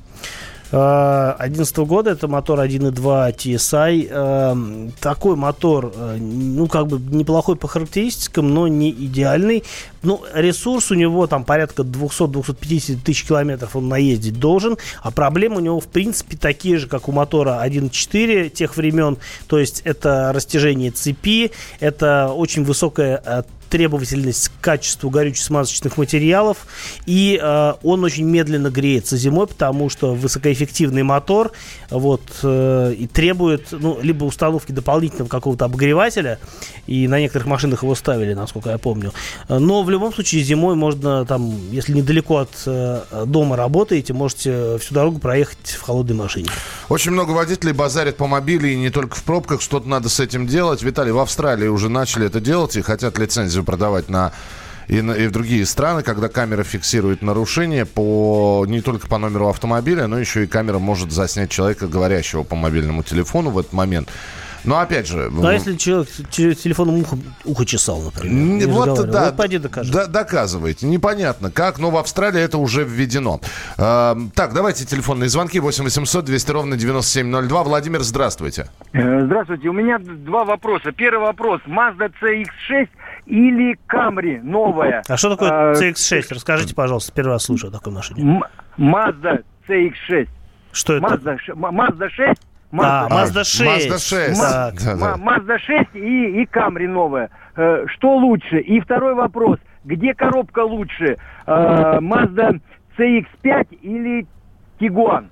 2011 0.71 1.77
года. 1.77 2.11
Это 2.11 2.27
мотор 2.27 2.59
1.2 2.59 3.35
TSI. 3.35 4.07
Эм, 4.09 4.91
такой 4.99 5.35
мотор, 5.35 5.93
э, 5.95 6.17
ну, 6.17 6.67
как 6.67 6.87
бы 6.87 6.99
неплохой 7.15 7.55
по 7.55 7.67
характеристикам, 7.67 8.53
но 8.53 8.67
не 8.67 8.91
идеальный. 8.91 9.63
Ну, 10.03 10.21
ресурс 10.33 10.91
у 10.91 10.95
него 10.95 11.27
там 11.27 11.43
порядка 11.43 11.83
200-250 11.83 13.03
тысяч 13.03 13.25
километров 13.25 13.75
он 13.75 13.87
наездить 13.87 14.39
должен, 14.39 14.77
а 15.01 15.11
проблемы 15.11 15.57
у 15.57 15.59
него, 15.59 15.79
в 15.79 15.87
принципе, 15.87 16.37
такие 16.37 16.77
же, 16.77 16.87
как 16.87 17.07
у 17.09 17.11
мотора 17.11 17.61
1.4 17.65 18.49
тех 18.49 18.77
времен. 18.77 19.17
То 19.47 19.59
есть 19.59 19.81
это 19.85 20.31
растяжение 20.33 20.91
цепи, 20.91 21.51
это 21.79 22.29
очень 22.29 22.63
высокая 22.63 23.21
э, 23.25 23.43
требовательность 23.69 24.49
к 24.49 24.63
качеству 24.63 25.09
горюче-смазочных 25.09 25.97
материалов, 25.97 26.67
и 27.05 27.39
э, 27.41 27.73
он 27.83 28.03
очень 28.03 28.25
медленно 28.25 28.69
греется 28.69 29.17
зимой, 29.17 29.47
потому 29.47 29.89
что 29.89 30.13
высокоэффективный 30.13 31.03
мотор 31.03 31.51
вот, 31.89 32.21
э, 32.43 32.93
и 32.97 33.07
требует 33.07 33.67
ну, 33.71 33.99
либо 34.01 34.25
установки 34.25 34.71
дополнительного 34.71 35.29
какого-то 35.29 35.65
обогревателя, 35.65 36.39
и 36.85 37.07
на 37.07 37.19
некоторых 37.19 37.47
машинах 37.47 37.83
его 37.83 37.95
ставили, 37.95 38.33
насколько 38.33 38.69
я 38.69 38.77
помню. 38.77 39.13
Но 39.49 39.83
в 39.83 39.89
любом 39.89 40.13
случае 40.13 40.43
зимой 40.43 40.75
можно, 40.75 41.25
там, 41.25 41.53
если 41.71 41.93
недалеко 41.93 42.37
от 42.37 42.51
э, 42.65 43.23
дома 43.25 43.55
работаете, 43.55 44.13
можете 44.13 44.77
всю 44.77 44.93
дорогу 44.93 45.19
проехать 45.19 45.77
в 45.77 45.81
холодной 45.81 46.15
машине. 46.15 46.49
Очень 46.89 47.11
много 47.11 47.31
водителей 47.31 47.73
базарят 47.73 48.17
по 48.17 48.27
мобиле, 48.27 48.73
и 48.73 48.77
не 48.77 48.89
только 48.89 49.15
в 49.15 49.23
пробках, 49.23 49.61
что-то 49.61 49.87
надо 49.87 50.09
с 50.09 50.19
этим 50.19 50.47
делать. 50.47 50.81
Виталий, 50.81 51.11
в 51.11 51.19
Австралии 51.19 51.67
уже 51.67 51.89
начали 51.89 52.27
это 52.27 52.39
делать 52.39 52.75
и 52.75 52.81
хотят 52.81 53.17
лицензию 53.17 53.56
продавать 53.63 54.09
на 54.09 54.31
и, 54.87 55.01
на, 55.01 55.11
и 55.11 55.27
в 55.27 55.31
другие 55.31 55.65
страны, 55.65 56.01
когда 56.01 56.29
камера 56.29 56.63
фиксирует 56.63 57.21
нарушение 57.21 57.85
по, 57.85 58.65
не 58.67 58.81
только 58.81 59.07
по 59.07 59.17
номеру 59.17 59.49
автомобиля, 59.49 60.07
но 60.07 60.17
еще 60.17 60.45
и 60.45 60.47
камера 60.47 60.79
может 60.79 61.11
заснять 61.11 61.49
человека, 61.49 61.87
говорящего 61.87 62.43
по 62.43 62.55
мобильному 62.55 63.03
телефону 63.03 63.49
в 63.49 63.59
этот 63.59 63.73
момент. 63.73 64.09
Но 64.63 64.79
опять 64.79 65.07
же... 65.07 65.29
Ну, 65.31 65.45
а 65.45 65.53
если 65.53 65.75
человек 65.75 66.09
телефоном 66.29 66.99
ухо, 66.99 67.17
ухо 67.45 67.65
чесал, 67.65 68.01
например? 68.01 68.67
Вот, 68.67 69.09
да, 69.09 69.25
вот 69.27 69.37
пойди 69.37 69.59
докажи. 69.59 69.93
Да, 69.93 70.07
доказывайте. 70.07 70.85
Непонятно 70.87 71.51
как, 71.51 71.79
но 71.79 71.89
в 71.89 71.95
Австралии 71.95 72.41
это 72.41 72.57
уже 72.57 72.83
введено. 72.83 73.39
Э, 73.77 74.15
так, 74.35 74.53
давайте 74.53 74.85
телефонные 74.85 75.29
звонки. 75.29 75.59
8 75.59 75.85
800 75.85 76.25
200 76.25 76.51
ровно 76.51 76.75
9702. 76.75 77.63
Владимир, 77.63 78.01
здравствуйте. 78.01 78.67
Э, 78.91 79.25
здравствуйте. 79.25 79.69
У 79.69 79.73
меня 79.73 79.99
два 79.99 80.43
вопроса. 80.43 80.91
Первый 80.91 81.27
вопрос. 81.27 81.61
Mazda 81.65 82.11
CX-6 82.21 82.89
или 83.27 83.77
Camry 83.87 84.41
новая? 84.41 85.03
А 85.07 85.17
что 85.17 85.35
такое 85.35 85.73
CX-6? 85.73 86.25
Расскажите, 86.31 86.73
пожалуйста. 86.73 87.11
Первый 87.13 87.31
раз 87.31 87.43
слушаю 87.43 87.69
о 87.69 87.73
такой 87.73 87.93
машине. 87.93 88.41
Mazda 88.77 89.43
CX-6. 89.67 90.29
Что 90.71 90.93
это? 90.93 91.05
Mazda, 91.05 91.37
Mazda 91.55 92.09
6 92.09 92.41
Mazda, 92.71 93.05
а, 93.05 93.09
Mazda 93.09 93.43
6. 93.43 93.89
Mazda 93.89 93.97
6. 93.97 94.39
Так. 94.39 94.75
Да, 94.83 94.95
да. 94.95 95.15
Mazda 95.17 95.57
6 95.57 95.95
и, 95.95 96.41
и 96.41 96.45
Camry 96.45 96.87
новая. 96.87 97.29
Э, 97.55 97.85
что 97.87 98.15
лучше? 98.17 98.59
И 98.59 98.79
второй 98.81 99.15
вопрос. 99.15 99.59
Где 99.85 100.13
коробка 100.13 100.59
лучше? 100.59 101.17
Э, 101.45 101.99
Mazda 101.99 102.59
CX-5 102.97 103.79
или 103.81 104.27
Tiguan? 104.79 105.29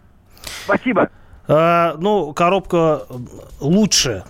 Спасибо. 0.64 1.10
А, 1.48 1.96
ну, 2.00 2.34
коробка 2.34 3.04
лучше. 3.60 4.24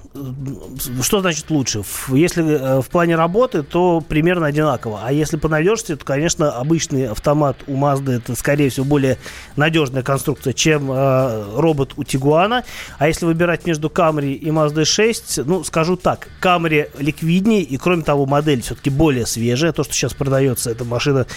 Что 1.01 1.21
значит 1.21 1.49
лучше? 1.49 1.84
Если 2.10 2.43
э, 2.43 2.82
в 2.82 2.89
плане 2.89 3.15
работы, 3.15 3.63
то 3.63 4.01
примерно 4.01 4.47
одинаково. 4.47 5.01
А 5.04 5.12
если 5.13 5.38
по 5.38 5.47
надежности, 5.47 5.95
то, 5.95 6.06
конечно, 6.06 6.51
обычный 6.51 7.08
автомат 7.08 7.58
у 7.67 7.73
Mazda 7.73 8.17
это, 8.17 8.36
скорее 8.36 8.69
всего, 8.69 8.86
более 8.86 9.17
надежная 9.56 10.04
конструкция, 10.04 10.54
чем 10.54 10.91
э, 10.91 11.45
робот 11.56 11.93
у 11.95 12.04
Тигуана. 12.04 12.63
А 12.97 13.08
если 13.08 13.25
выбирать 13.25 13.65
между 13.65 13.88
Camry 13.88 14.34
и 14.34 14.49
Mazda 14.49 14.84
6, 14.84 15.45
ну, 15.45 15.63
скажу 15.63 15.95
так, 15.95 16.28
Camry 16.41 16.89
ликвиднее, 16.99 17.62
и, 17.62 17.78
кроме 17.78 18.04
того, 18.04 18.25
модель 18.25 18.62
все-таки 18.62 18.89
более 18.89 19.25
свежая. 19.25 19.71
То, 19.71 19.84
что 19.84 19.93
сейчас 19.93 20.13
продается, 20.13 20.69
эта 20.69 20.84
машина, 20.84 21.28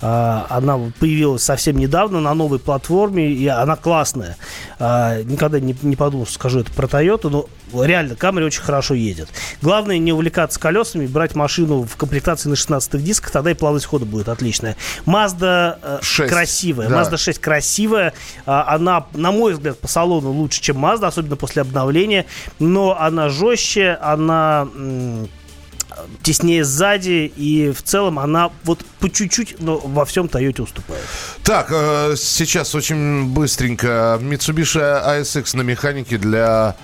э, 0.00 0.40
она 0.48 0.78
появилась 0.98 1.42
совсем 1.42 1.76
недавно 1.76 2.20
на 2.20 2.34
новой 2.34 2.58
платформе, 2.58 3.30
и 3.30 3.46
она 3.46 3.76
классная 3.76 4.36
а, 4.78 5.22
никогда 5.28 5.60
не, 5.60 5.76
не 5.82 5.96
подумал, 5.96 6.26
что 6.26 6.34
скажу 6.34 6.60
это 6.60 6.72
про 6.72 6.86
Toyota, 6.86 7.28
но 7.30 7.84
реально 7.84 8.14
Camry 8.14 8.44
очень 8.44 8.62
хорошо 8.62 8.94
едет. 8.94 9.28
Главное 9.62 9.98
не 9.98 10.12
увлекаться 10.12 10.58
колесами, 10.58 11.06
брать 11.06 11.34
машину 11.34 11.82
в 11.82 11.96
комплектации 11.96 12.48
на 12.48 12.56
16 12.56 13.02
дисках, 13.02 13.30
тогда 13.30 13.50
и 13.50 13.54
плавность 13.54 13.86
хода 13.86 14.04
будет 14.04 14.28
отличная. 14.28 14.76
Mazda 15.06 16.00
6, 16.02 16.20
э, 16.20 16.32
красивая, 16.32 16.88
да. 16.88 17.02
Mazda 17.02 17.16
6 17.16 17.38
красивая, 17.38 18.14
а, 18.46 18.74
она, 18.74 19.06
на 19.14 19.32
мой 19.32 19.52
взгляд, 19.52 19.78
по 19.78 19.88
салону 19.88 20.30
лучше, 20.30 20.60
чем 20.60 20.84
Mazda, 20.84 21.06
особенно 21.06 21.36
после 21.36 21.62
обновления, 21.62 22.26
но 22.58 22.98
она 22.98 23.28
жестче, 23.28 23.98
она 24.00 24.68
теснее 26.22 26.64
сзади, 26.64 27.32
и 27.36 27.70
в 27.70 27.82
целом 27.82 28.18
она 28.18 28.50
вот 28.64 28.84
по 29.00 29.10
чуть-чуть, 29.10 29.56
но 29.60 29.78
во 29.78 30.04
всем 30.04 30.26
Toyota 30.26 30.62
уступает. 30.62 31.02
Так, 31.42 31.68
э, 31.70 32.14
сейчас 32.16 32.74
очень 32.74 33.26
быстренько. 33.26 34.18
Mitsubishi 34.20 34.80
ASX 34.80 35.56
на 35.56 35.62
механике 35.62 36.18
для 36.18 36.76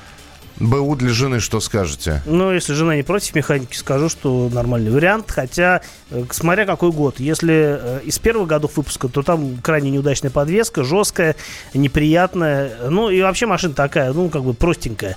БУ 0.58 0.96
для 0.96 1.10
жены 1.10 1.40
что 1.40 1.60
скажете? 1.60 2.22
Ну, 2.26 2.52
если 2.52 2.74
жена 2.74 2.96
не 2.96 3.02
против 3.02 3.34
механики, 3.34 3.76
скажу, 3.76 4.08
что 4.08 4.48
нормальный 4.52 4.90
вариант. 4.90 5.30
Хотя, 5.30 5.82
э, 6.10 6.24
смотря 6.30 6.66
какой 6.66 6.92
год. 6.92 7.20
Если 7.20 7.78
э, 7.78 8.00
из 8.04 8.18
первых 8.18 8.48
годов 8.48 8.76
выпуска, 8.76 9.08
то 9.08 9.22
там 9.22 9.58
крайне 9.58 9.90
неудачная 9.90 10.30
подвеска, 10.30 10.84
жесткая, 10.84 11.36
неприятная. 11.72 12.72
Ну, 12.90 13.10
и 13.10 13.20
вообще 13.22 13.46
машина 13.46 13.74
такая, 13.74 14.12
ну, 14.12 14.28
как 14.28 14.42
бы 14.42 14.54
простенькая. 14.54 15.16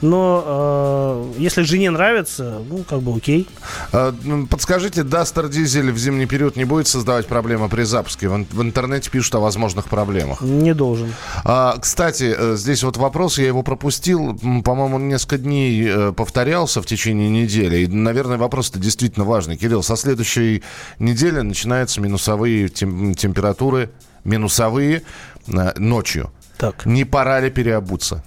Но 0.00 1.32
э, 1.36 1.40
если 1.40 1.62
жене 1.62 1.90
нравится, 1.90 2.62
ну, 2.68 2.84
как 2.84 3.00
бы 3.00 3.16
окей. 3.16 3.48
А, 3.92 4.14
подскажите, 4.48 5.02
Дастер 5.02 5.48
Дизель 5.48 5.90
в 5.90 5.98
зимний 5.98 6.26
период 6.26 6.56
не 6.56 6.64
будет 6.64 6.86
создавать 6.86 7.26
проблемы 7.26 7.68
при 7.68 7.82
запуске? 7.82 8.28
В, 8.28 8.62
интернете 8.62 9.10
пишут 9.10 9.34
о 9.36 9.40
возможных 9.40 9.86
проблемах. 9.86 10.40
Не 10.40 10.74
должен. 10.74 11.12
А, 11.44 11.76
кстати, 11.78 12.34
э, 12.36 12.56
здесь 12.56 12.82
вот 12.82 12.96
вопрос, 12.96 13.38
я 13.38 13.46
его 13.46 13.62
пропустил. 13.62 14.38
По 14.64 14.74
по-моему, 14.76 14.98
несколько 14.98 15.38
дней 15.38 15.86
э, 15.88 16.12
повторялся 16.12 16.82
в 16.82 16.86
течение 16.86 17.30
недели. 17.30 17.78
И, 17.78 17.86
наверное, 17.86 18.36
вопрос-то 18.36 18.78
действительно 18.78 19.24
важный. 19.24 19.56
Кирилл, 19.56 19.82
со 19.82 19.96
следующей 19.96 20.62
недели 20.98 21.40
начинаются 21.40 22.00
минусовые 22.00 22.68
тем- 22.68 23.14
температуры, 23.14 23.90
минусовые 24.24 25.02
э, 25.48 25.72
ночью. 25.78 26.30
Так. 26.58 26.86
Не 26.86 27.04
пора 27.04 27.40
ли 27.40 27.50
переобуться? 27.50 28.22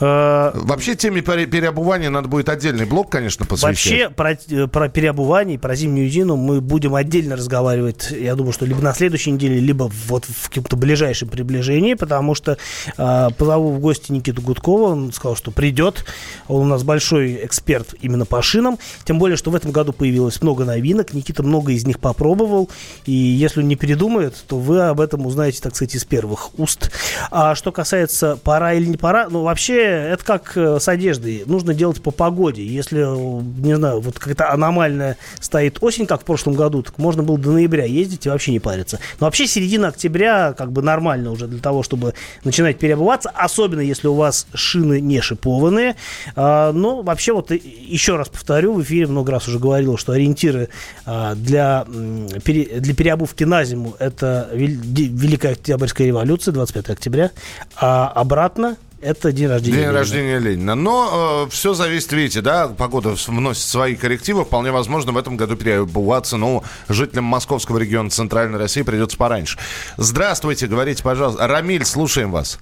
Э, 0.00 0.52
Вообще 0.54 0.94
теме 0.94 1.22
переобувания 1.22 2.10
надо 2.10 2.28
будет 2.28 2.48
отдельный 2.48 2.86
блок, 2.86 3.10
конечно, 3.10 3.46
посвящать. 3.46 3.92
Вообще 3.92 4.10
про, 4.10 4.32
э, 4.32 4.66
про 4.66 4.88
переобувание, 4.88 5.58
про 5.58 5.74
зимнюю 5.74 6.08
зину 6.08 6.36
мы 6.36 6.60
будем 6.60 6.94
отдельно 6.94 7.36
разговаривать, 7.36 8.10
я 8.10 8.34
думаю, 8.34 8.52
что 8.52 8.64
либо 8.64 8.80
на 8.80 8.94
следующей 8.94 9.32
неделе, 9.32 9.58
либо 9.58 9.90
вот 10.06 10.24
в 10.24 10.48
каком-то 10.48 10.76
ближайшем 10.76 11.28
приближении, 11.28 11.94
потому 11.94 12.34
что 12.34 12.58
э, 12.96 13.28
позову 13.36 13.72
в 13.72 13.80
гости 13.80 14.12
Никиту 14.12 14.42
Гудкова, 14.42 14.92
он 14.92 15.12
сказал, 15.12 15.36
что 15.36 15.50
придет, 15.50 16.04
он 16.46 16.62
у 16.62 16.68
нас 16.68 16.84
большой 16.84 17.44
эксперт 17.44 17.94
именно 18.00 18.24
по 18.24 18.40
шинам, 18.42 18.78
тем 19.04 19.18
более, 19.18 19.36
что 19.36 19.50
в 19.50 19.56
этом 19.56 19.72
году 19.72 19.92
появилось 19.92 20.40
много 20.42 20.64
новинок, 20.64 21.12
Никита 21.12 21.42
много 21.42 21.72
из 21.72 21.84
них 21.86 21.98
попробовал, 21.98 22.70
и 23.04 23.12
если 23.12 23.60
он 23.60 23.68
не 23.68 23.76
передумает, 23.76 24.34
то 24.46 24.58
вы 24.58 24.82
об 24.82 25.00
этом 25.00 25.26
узнаете, 25.26 25.60
так 25.60 25.74
сказать, 25.74 25.94
из 25.94 26.04
первых 26.04 26.56
уст. 26.58 26.90
А 27.30 27.54
что 27.54 27.72
касается 27.72 28.36
пора 28.36 28.74
или 28.74 28.86
не 28.86 28.96
пора, 28.96 29.28
ну 29.28 29.42
вообще 29.42 29.87
это 29.88 30.24
как 30.24 30.56
э, 30.56 30.78
с 30.80 30.88
одеждой. 30.88 31.42
Нужно 31.46 31.74
делать 31.74 32.02
по 32.02 32.10
погоде. 32.10 32.64
Если, 32.64 32.98
не 32.98 33.76
знаю, 33.76 34.00
вот 34.00 34.18
какая-то 34.18 34.50
аномальная 34.50 35.16
стоит 35.40 35.78
осень, 35.80 36.06
как 36.06 36.22
в 36.22 36.24
прошлом 36.24 36.54
году, 36.54 36.82
так 36.82 36.98
можно 36.98 37.22
было 37.22 37.38
до 37.38 37.52
ноября 37.52 37.84
ездить 37.84 38.26
и 38.26 38.28
вообще 38.28 38.52
не 38.52 38.60
париться. 38.60 38.98
Но 39.20 39.26
вообще 39.26 39.46
середина 39.46 39.88
октября 39.88 40.52
как 40.52 40.72
бы 40.72 40.82
нормально 40.82 41.30
уже 41.30 41.46
для 41.46 41.60
того, 41.60 41.82
чтобы 41.82 42.14
начинать 42.44 42.78
переобуваться, 42.78 43.30
особенно 43.30 43.80
если 43.80 44.08
у 44.08 44.14
вас 44.14 44.46
шины 44.54 45.00
не 45.00 45.20
шипованные. 45.20 45.96
А, 46.36 46.72
но 46.72 47.02
вообще 47.02 47.32
вот 47.32 47.50
еще 47.50 48.16
раз 48.16 48.28
повторю, 48.28 48.74
в 48.74 48.82
эфире 48.82 49.06
много 49.06 49.32
раз 49.32 49.48
уже 49.48 49.58
говорил, 49.58 49.96
что 49.96 50.12
ориентиры 50.12 50.68
а, 51.06 51.34
для, 51.34 51.84
для 51.86 52.94
переобувки 52.94 53.44
на 53.44 53.64
зиму 53.64 53.94
это 53.98 54.48
Великая 54.52 55.52
Октябрьская 55.52 56.06
революция, 56.06 56.52
25 56.52 56.90
октября, 56.90 57.30
а 57.76 58.08
обратно 58.14 58.76
это 59.00 59.32
день 59.32 59.48
рождения 59.48 59.72
День 59.76 59.84
Ленина. 59.84 59.98
рождения 59.98 60.38
Ленина. 60.38 60.74
Но 60.74 61.44
э, 61.46 61.50
все 61.50 61.74
зависит, 61.74 62.12
видите, 62.12 62.40
да, 62.40 62.68
погода 62.68 63.14
вносит 63.26 63.62
свои 63.62 63.94
коррективы. 63.94 64.44
Вполне 64.44 64.70
возможно, 64.72 65.12
в 65.12 65.18
этом 65.18 65.36
году 65.36 65.56
переобуваться, 65.56 66.36
ну, 66.36 66.62
жителям 66.88 67.24
московского 67.24 67.78
региона 67.78 68.10
Центральной 68.10 68.58
России 68.58 68.82
придется 68.82 69.16
пораньше. 69.16 69.58
Здравствуйте, 69.96 70.66
говорите, 70.66 71.02
пожалуйста. 71.02 71.46
Рамиль, 71.46 71.84
слушаем 71.84 72.30
вас. 72.32 72.58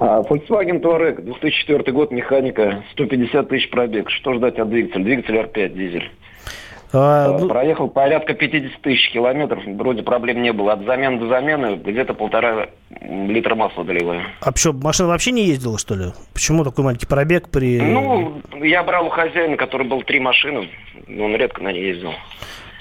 А, 0.00 0.22
Volkswagen 0.22 0.80
Touareg, 0.80 1.22
2004 1.22 1.92
год, 1.92 2.10
механика, 2.10 2.84
150 2.92 3.48
тысяч 3.48 3.70
пробег. 3.70 4.10
Что 4.10 4.34
ждать 4.34 4.58
от 4.58 4.68
двигателя? 4.68 5.04
Двигатель 5.04 5.36
R5, 5.36 5.68
дизель. 5.74 6.10
А, 6.94 7.26
А, 7.34 7.38
ну, 7.38 7.48
Проехал 7.48 7.88
порядка 7.88 8.34
50 8.34 8.80
тысяч 8.80 9.10
километров, 9.12 9.62
вроде 9.66 10.02
проблем 10.02 10.42
не 10.42 10.52
было. 10.52 10.72
От 10.74 10.84
замены 10.84 11.18
до 11.18 11.26
замены 11.28 11.76
где-то 11.76 12.14
полтора 12.14 12.68
литра 13.02 13.54
масла 13.54 13.84
доливаю. 13.84 14.22
а 14.40 14.52
что, 14.56 14.72
машина 14.72 15.08
вообще 15.08 15.32
не 15.32 15.44
ездила, 15.44 15.76
что 15.78 15.94
ли? 15.96 16.06
Почему 16.32 16.64
такой 16.64 16.84
маленький 16.84 17.06
пробег 17.06 17.48
при... 17.50 17.80
Ну, 17.80 18.40
я 18.62 18.82
брал 18.84 19.06
у 19.06 19.10
хозяина, 19.10 19.56
который 19.56 19.86
был 19.88 20.02
три 20.02 20.20
машины, 20.20 20.68
он 21.08 21.34
редко 21.36 21.62
на 21.62 21.72
ней 21.72 21.84
ездил. 21.88 22.12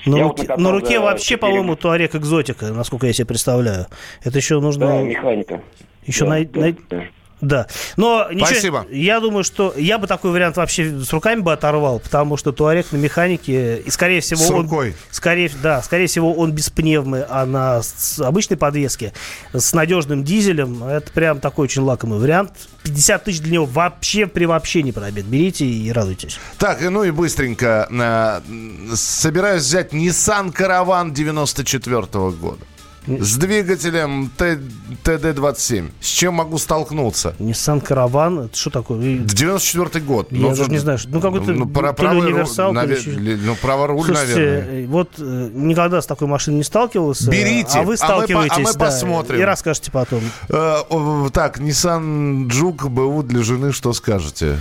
на, 0.05 0.17
я 0.17 0.23
руке, 0.23 0.27
вот 0.27 0.37
накатал 0.39 0.63
на 0.63 0.71
руке 0.71 0.99
вообще, 0.99 1.25
четыре- 1.35 1.37
по-моему, 1.39 1.75
Туарек 1.75 2.13
экзотика, 2.15 2.67
насколько 2.67 3.07
я 3.07 3.13
себе 3.13 3.25
представляю. 3.27 3.87
Это 4.23 4.37
еще 4.37 4.59
нужно... 4.59 4.87
Да, 4.87 5.01
механика. 5.01 5.61
Еще 6.05 6.25
Да, 6.25 6.29
най- 6.29 6.45
да, 6.45 6.67
да. 6.89 7.03
Да. 7.43 7.67
Но 7.97 8.27
ничего, 8.31 8.45
Спасибо. 8.47 8.87
я 8.89 9.19
думаю, 9.19 9.43
что 9.43 9.73
я 9.75 9.97
бы 9.97 10.07
такой 10.07 10.31
вариант 10.31 10.55
вообще 10.55 10.99
с 10.99 11.11
руками 11.11 11.41
бы 11.41 11.51
оторвал, 11.51 11.99
потому 11.99 12.37
что 12.37 12.53
туарек 12.53 12.91
на 12.91 12.97
механике, 12.97 13.79
и 13.79 13.89
скорее 13.89 14.21
всего 14.21 14.41
С 14.41 14.49
он... 14.49 14.61
рукой. 14.61 14.95
Скорее, 15.11 15.51
да, 15.61 15.81
скорее 15.81 16.07
всего 16.07 16.33
он 16.33 16.53
без 16.53 16.69
пневмы, 16.69 17.25
а 17.29 17.45
на 17.45 17.81
обычной 18.19 18.55
подвеске 18.55 19.13
с 19.51 19.73
надежным 19.73 20.23
дизелем. 20.23 20.83
Это 20.85 21.11
прям 21.11 21.41
такой 21.41 21.65
очень 21.65 21.81
лакомый 21.81 22.19
вариант. 22.19 22.51
50 22.83 23.23
тысяч 23.25 23.41
для 23.41 23.53
него 23.53 23.65
вообще 23.65 24.25
при 24.25 24.45
вообще 24.45 24.81
не 24.81 24.93
пробег. 24.93 25.25
Берите 25.25 25.65
и 25.65 25.91
радуйтесь. 25.91 26.39
Так, 26.57 26.81
ну 26.81 27.03
и 27.03 27.11
быстренько. 27.11 27.87
э, 27.91 28.95
собираюсь 28.95 29.63
взять 29.63 29.93
Nissan 29.93 30.53
Caravan 30.53 31.11
94 31.11 32.01
года. 32.31 32.59
С 33.05 33.35
двигателем 33.35 34.31
Т- 34.37 34.59
ТД-27. 35.03 35.91
С 35.99 36.05
чем 36.07 36.35
могу 36.35 36.57
столкнуться? 36.57 37.35
Nissan 37.39 37.81
Караван, 37.81 38.39
это 38.45 38.57
что 38.57 38.69
такое? 38.69 39.01
И- 39.01 39.17
94 39.17 40.03
год. 40.05 40.31
Я 40.31 40.49
даже 40.49 40.69
не 40.71 40.77
знаю, 40.77 40.97
что- 40.97 41.09
ну, 41.09 41.19
какой-то 41.19 41.51
ну, 41.51 41.65
ли 41.65 41.71
правый 41.71 42.21
руль, 42.21 42.25
универсал, 42.31 42.73
то 42.73 42.81
ли 42.81 42.87
наве- 42.87 42.99
еще- 42.99 43.11
ли- 43.11 43.35
ну, 43.35 43.55
праворуль, 43.55 44.05
Слушайте, 44.05 44.35
наверное. 44.35 44.83
э, 44.83 44.87
вот 44.87 45.09
э, 45.17 45.49
никогда 45.53 46.01
с 46.01 46.05
такой 46.05 46.27
машиной 46.27 46.57
не 46.57 46.63
сталкивался. 46.63 47.29
Берите, 47.29 47.79
а 47.79 47.81
вы 47.81 47.83
а 47.83 47.85
мы 47.85 47.93
а 47.93 47.97
сталкиваетесь, 47.97 48.57
мы 48.57 48.73
да, 48.73 48.79
посмотрим. 48.79 49.39
и 49.39 49.43
расскажете 49.43 49.91
потом. 49.91 50.21
Э, 50.49 51.29
так, 51.33 51.59
Nissan 51.59 52.47
Juke 52.47 52.87
БУ 52.87 53.23
для 53.23 53.43
жены, 53.43 53.71
что 53.73 53.91
скажете? 53.93 54.59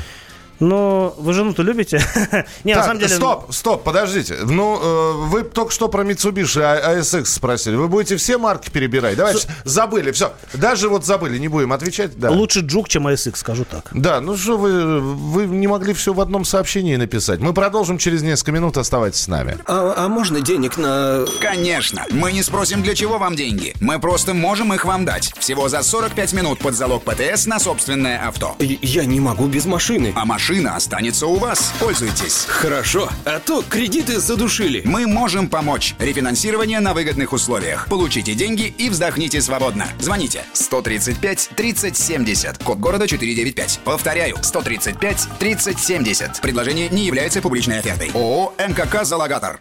Ну, 0.63 1.13
вы 1.19 1.33
жену-то 1.33 1.63
любите? 1.65 2.01
Не, 2.65 2.75
на 2.75 2.81
Так, 2.83 2.87
самом 2.87 3.01
деле... 3.01 3.15
стоп, 3.17 3.53
стоп, 3.53 3.83
подождите. 3.83 4.37
Ну, 4.45 4.79
э, 4.81 5.13
вы 5.27 5.43
только 5.43 5.73
что 5.73 5.89
про 5.89 6.05
Mitsubishi 6.05 6.61
А- 6.63 6.95
ASX 7.01 7.25
спросили. 7.25 7.75
Вы 7.75 7.89
будете 7.89 8.17
все 8.17 8.39
марки 8.39 8.71
перебирать? 8.71 9.17
Давайте, 9.17 9.49
забыли, 9.65 10.13
все. 10.13 10.33
Даже 10.55 10.89
вот 10.89 11.05
забыли, 11.05 11.37
не 11.39 11.49
будем 11.49 11.73
отвечать. 11.73 12.17
Да. 12.17 12.31
Лучше 12.31 12.61
Джук, 12.61 12.89
чем 12.89 13.09
ASX, 13.09 13.35
скажу 13.37 13.65
так. 13.65 13.89
Да, 13.91 14.21
ну 14.21 14.37
что 14.37 14.57
вы, 14.57 15.01
вы 15.01 15.47
не 15.47 15.67
могли 15.67 15.95
все 15.95 16.13
в 16.15 16.21
одном 16.21 16.45
сообщении 16.45 16.95
написать. 16.95 17.41
Мы 17.41 17.53
продолжим 17.55 17.99
через 17.99 18.23
несколько 18.23 18.53
минут, 18.53 18.77
оставайтесь 18.77 19.21
с 19.23 19.27
нами. 19.29 19.59
А, 19.67 19.95
а 19.97 20.09
можно 20.09 20.41
денег 20.41 20.77
на... 20.77 21.25
Конечно, 21.41 22.05
мы 22.11 22.31
не 22.33 22.45
спросим, 22.45 22.85
для 22.85 22.95
чего 22.95 23.19
вам 23.19 23.35
деньги. 23.35 23.75
Мы 23.81 23.99
просто 23.99 24.33
можем 24.33 24.73
их 24.73 24.85
вам 24.85 25.05
дать. 25.07 25.33
Всего 25.41 25.69
за 25.69 25.83
45 25.83 26.33
минут 26.35 26.61
под 26.61 26.75
залог 26.77 27.03
ПТС 27.03 27.47
на 27.47 27.59
собственное 27.59 28.29
авто. 28.29 28.55
Я- 28.61 28.77
Я 28.81 29.05
не 29.07 29.19
могу 29.19 29.47
без 29.49 29.67
машины. 29.67 30.13
А 30.15 30.25
машина 30.25 30.52
останется 30.61 31.27
у 31.27 31.37
вас. 31.37 31.73
Пользуйтесь. 31.81 32.45
Хорошо, 32.47 33.09
а 33.25 33.41
то 33.41 33.63
кредиты 33.63 34.21
задушили. 34.21 34.83
Мы 34.85 35.07
можем 35.07 35.49
помочь. 35.49 35.95
Рефинансирование 35.99 36.81
на 36.81 36.95
выгодных 36.95 37.33
условиях. 37.33 37.87
Получите 37.89 38.35
деньги 38.35 38.75
и 38.79 38.91
вздохните 38.91 39.41
свободно. 39.41 39.87
Звоните 39.99 40.45
135 40.53 41.51
30 41.57 41.97
70. 41.97 42.63
Код 42.63 42.79
города 42.79 43.09
495. 43.09 43.81
Повторяю, 43.85 44.37
135 44.43 45.29
30 45.39 45.79
70. 45.79 46.41
Предложение 46.41 46.89
не 46.91 47.07
является 47.07 47.41
публичной 47.41 47.79
офертой. 47.79 48.11
ООО 48.15 48.55
МКК 48.59 49.05
«Залогатор». 49.05 49.61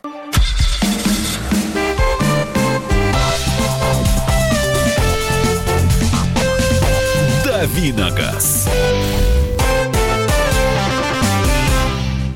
Дави 7.61 8.04
на 8.04 8.25
газ. 8.25 8.67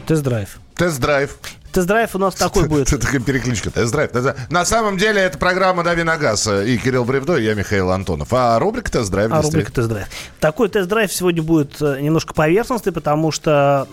Тест-драйв. 0.07 0.59
Тест-драйв. 0.75 1.37
Тест-драйв 1.71 2.15
у 2.15 2.19
нас 2.19 2.35
такой 2.35 2.67
будет. 2.67 2.87
Это 2.87 2.99
такая 2.99 3.19
перекличка. 3.19 3.69
Тест-драйв. 3.69 4.11
На 4.49 4.65
самом 4.65 4.97
деле 4.97 5.21
это 5.21 5.37
программа 5.37 5.83
«Дави 5.83 6.03
на 6.03 6.17
газ» 6.17 6.47
и 6.47 6.77
Кирилл 6.77 7.03
Бревдо, 7.03 7.37
и 7.37 7.43
я 7.43 7.53
Михаил 7.53 7.91
Антонов. 7.91 8.29
А 8.31 8.57
рубрика 8.59 8.91
«Тест-драйв» 8.91 9.31
А 9.33 9.41
рубрика 9.41 9.71
тест-драйв. 9.71 10.07
Такой 10.39 10.69
тест-драйв 10.69 11.11
сегодня 11.11 11.43
будет 11.43 11.81
э, 11.81 11.99
немножко 12.01 12.33
поверхностный, 12.33 12.93
потому 12.93 13.31
что 13.31 13.87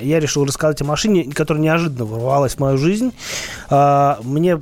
я 0.00 0.20
решил 0.20 0.46
рассказать 0.46 0.80
о 0.80 0.84
машине, 0.84 1.30
которая 1.32 1.62
неожиданно 1.62 2.04
ворвалась 2.04 2.54
в 2.54 2.58
мою 2.58 2.78
жизнь. 2.78 3.12
А, 3.68 4.18
Мне 4.22 4.60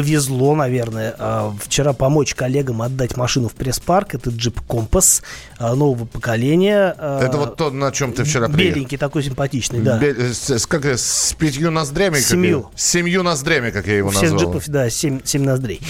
повезло, 0.00 0.54
наверное, 0.54 1.14
а, 1.18 1.54
вчера 1.58 1.94
помочь 1.94 2.34
коллегам 2.34 2.82
отдать 2.82 3.16
машину 3.16 3.48
в 3.48 3.54
пресс-парк. 3.54 4.14
Это 4.14 4.28
Jeep 4.28 4.60
Compass 4.60 5.22
нового 5.58 6.04
поколения. 6.04 6.94
А, 6.98 7.22
Это 7.24 7.38
вот 7.38 7.56
то, 7.56 7.70
на 7.70 7.90
чем 7.92 8.12
ты 8.12 8.24
вчера 8.24 8.46
приехал. 8.50 8.74
Беленький, 8.74 8.98
такой 8.98 9.22
симпатичный, 9.22 9.80
да. 9.80 9.96
Бе- 9.96 10.34
С, 10.34 10.66
как, 10.66 10.84
с 10.84 11.32
пятью 11.38 11.70
ноздрями? 11.70 12.16
как 12.16 12.24
Семью. 12.24 12.68
я- 12.72 12.78
с 12.78 12.84
семью 12.86 13.22
ноздрями, 13.22 13.70
как 13.70 13.86
я 13.86 13.96
его 13.96 14.10
Всех 14.10 14.32
назвал. 14.32 14.40
джипов, 14.52 14.68
да, 14.68 14.90
7, 14.90 15.20
ноздрей. 15.44 15.80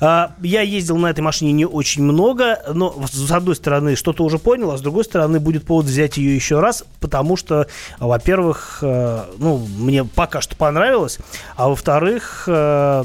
А, 0.00 0.32
я 0.44 0.60
ездил 0.60 0.96
на 0.98 1.08
этой 1.08 1.22
машине 1.22 1.50
не 1.50 1.66
очень 1.66 2.04
много, 2.04 2.60
но 2.72 2.94
с 3.12 3.30
одной 3.32 3.56
стороны 3.56 3.96
что-то 3.96 4.22
уже 4.22 4.38
понял, 4.38 4.70
а 4.70 4.78
с 4.78 4.80
другой 4.80 5.02
стороны 5.02 5.40
будет 5.40 5.66
повод 5.66 5.86
взять 5.86 6.18
ее 6.18 6.36
еще 6.36 6.60
раз, 6.60 6.84
потому 7.00 7.36
что, 7.36 7.66
во-первых, 7.98 8.78
э, 8.82 9.24
ну, 9.38 9.56
мне 9.58 10.04
пока 10.04 10.40
что 10.40 10.54
понравилось, 10.54 11.18
а 11.56 11.68
во-вторых, 11.68 12.44
э, 12.46 13.04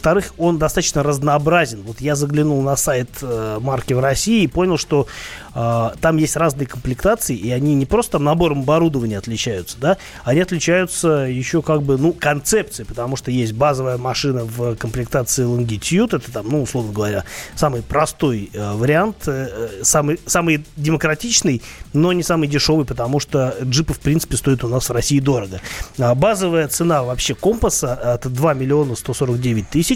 во-вторых, 0.00 0.32
он 0.38 0.56
достаточно 0.56 1.02
разнообразен. 1.02 1.82
Вот 1.82 2.00
я 2.00 2.16
заглянул 2.16 2.62
на 2.62 2.74
сайт 2.76 3.10
э, 3.20 3.58
марки 3.60 3.92
в 3.92 4.00
России 4.00 4.44
и 4.44 4.46
понял, 4.46 4.78
что 4.78 5.06
э, 5.54 5.90
там 6.00 6.16
есть 6.16 6.36
разные 6.36 6.66
комплектации, 6.66 7.36
и 7.36 7.50
они 7.50 7.74
не 7.74 7.84
просто 7.84 8.12
там 8.12 8.24
набором 8.24 8.60
оборудования 8.60 9.18
отличаются, 9.18 9.76
да, 9.78 9.98
они 10.24 10.40
отличаются 10.40 11.08
еще 11.28 11.60
как 11.60 11.82
бы, 11.82 11.98
ну, 11.98 12.14
концепцией, 12.14 12.86
потому 12.86 13.16
что 13.16 13.30
есть 13.30 13.52
базовая 13.52 13.98
машина 13.98 14.44
в 14.46 14.74
комплектации 14.76 15.44
Longitude, 15.44 16.16
это 16.16 16.32
там, 16.32 16.48
ну, 16.48 16.62
условно 16.62 16.92
говоря, 16.92 17.24
самый 17.54 17.82
простой 17.82 18.48
э, 18.54 18.72
вариант, 18.72 19.24
э, 19.26 19.48
э, 19.80 19.84
самый, 19.84 20.18
самый 20.24 20.64
демократичный, 20.76 21.60
но 21.92 22.14
не 22.14 22.22
самый 22.22 22.48
дешевый, 22.48 22.86
потому 22.86 23.20
что 23.20 23.54
джипы, 23.62 23.92
в 23.92 24.00
принципе, 24.00 24.38
стоят 24.38 24.64
у 24.64 24.68
нас 24.68 24.88
в 24.88 24.92
России 24.92 25.20
дорого. 25.20 25.60
А 25.98 26.14
базовая 26.14 26.68
цена 26.68 27.02
вообще 27.02 27.34
компаса 27.34 28.00
это 28.02 28.30
2 28.30 28.54
миллиона 28.54 28.94
149 28.94 29.68
тысяч, 29.68 29.89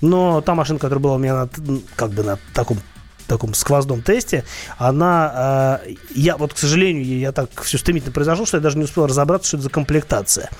но 0.00 0.40
та 0.40 0.54
машина, 0.54 0.78
которая 0.78 1.02
была 1.02 1.14
у 1.14 1.18
меня 1.18 1.34
на, 1.34 1.48
как 1.96 2.10
бы 2.10 2.22
на 2.22 2.38
таком 2.52 2.78
таком 3.26 3.54
сквозном 3.54 4.02
тесте, 4.02 4.44
она, 4.78 5.80
э, 5.84 5.94
я 6.14 6.36
вот, 6.36 6.54
к 6.54 6.58
сожалению, 6.58 7.18
я 7.18 7.32
так 7.32 7.50
все 7.62 7.78
стремительно 7.78 8.12
произошло, 8.12 8.46
что 8.46 8.56
я 8.56 8.62
даже 8.62 8.78
не 8.78 8.84
успел 8.84 9.06
разобраться, 9.06 9.48
что 9.48 9.56
это 9.58 9.64
за 9.64 9.70
комплектация. 9.70 10.50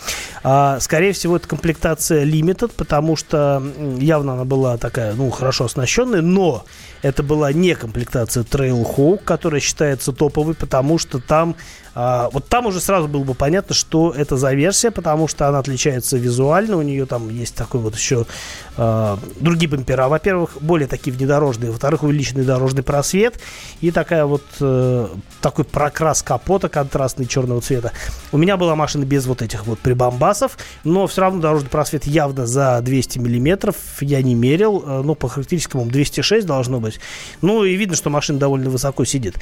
А, 0.42 0.78
скорее 0.80 1.12
всего, 1.12 1.36
это 1.36 1.48
комплектация 1.48 2.24
Limited, 2.24 2.72
потому 2.76 3.16
что 3.16 3.62
явно 3.98 4.34
она 4.34 4.44
была 4.44 4.76
такая, 4.76 5.14
ну, 5.14 5.30
хорошо 5.30 5.64
оснащенная, 5.64 6.22
но 6.22 6.64
это 7.02 7.22
была 7.22 7.52
не 7.52 7.74
комплектация 7.74 8.42
Trailhawk, 8.42 9.22
которая 9.24 9.60
считается 9.60 10.12
топовой, 10.12 10.54
потому 10.54 10.98
что 10.98 11.20
там 11.20 11.56
а, 11.98 12.28
вот 12.30 12.46
там 12.46 12.66
уже 12.66 12.78
сразу 12.80 13.08
было 13.08 13.24
бы 13.24 13.32
понятно, 13.32 13.74
что 13.74 14.12
это 14.12 14.36
за 14.36 14.52
версия, 14.52 14.90
потому 14.90 15.28
что 15.28 15.48
она 15.48 15.60
отличается 15.60 16.18
визуально. 16.18 16.76
У 16.76 16.82
нее 16.82 17.06
там 17.06 17.30
есть 17.30 17.54
такой 17.54 17.80
вот 17.80 17.96
еще 17.96 18.26
а, 18.76 19.18
другие 19.40 19.70
бампера. 19.70 20.06
Во-первых, 20.06 20.58
более 20.60 20.88
такие 20.88 21.16
внедорожные. 21.16 21.70
Во-вторых, 21.70 22.02
увеличенный 22.02 22.44
дорожный 22.44 22.82
просвет. 22.82 23.40
И 23.80 23.90
такая 23.90 24.26
вот 24.26 24.42
э, 24.60 25.08
такой 25.40 25.64
прокрас 25.64 26.22
капота 26.22 26.68
контрастный 26.68 27.24
черного 27.24 27.62
цвета. 27.62 27.92
У 28.30 28.36
меня 28.36 28.58
была 28.58 28.76
машина 28.76 29.06
без 29.06 29.24
вот 29.24 29.40
этих 29.40 29.66
вот 29.66 29.78
прибамбасов, 29.78 30.58
но 30.84 31.06
все 31.06 31.22
равно 31.22 31.40
дорожный 31.40 31.70
просвет 31.70 32.04
явно 32.04 32.46
за 32.46 32.78
200 32.82 33.20
миллиметров. 33.20 33.76
Я 34.02 34.20
не 34.20 34.34
мерил, 34.34 34.84
э, 34.86 35.02
но 35.02 35.14
по 35.14 35.28
характеристикам 35.28 35.90
206 35.90 36.46
должно 36.46 36.78
быть. 36.78 37.00
Ну 37.40 37.64
и 37.64 37.74
видно, 37.74 37.96
что 37.96 38.10
машина 38.10 38.38
довольно 38.38 38.68
высоко 38.68 39.06
сидит. 39.06 39.36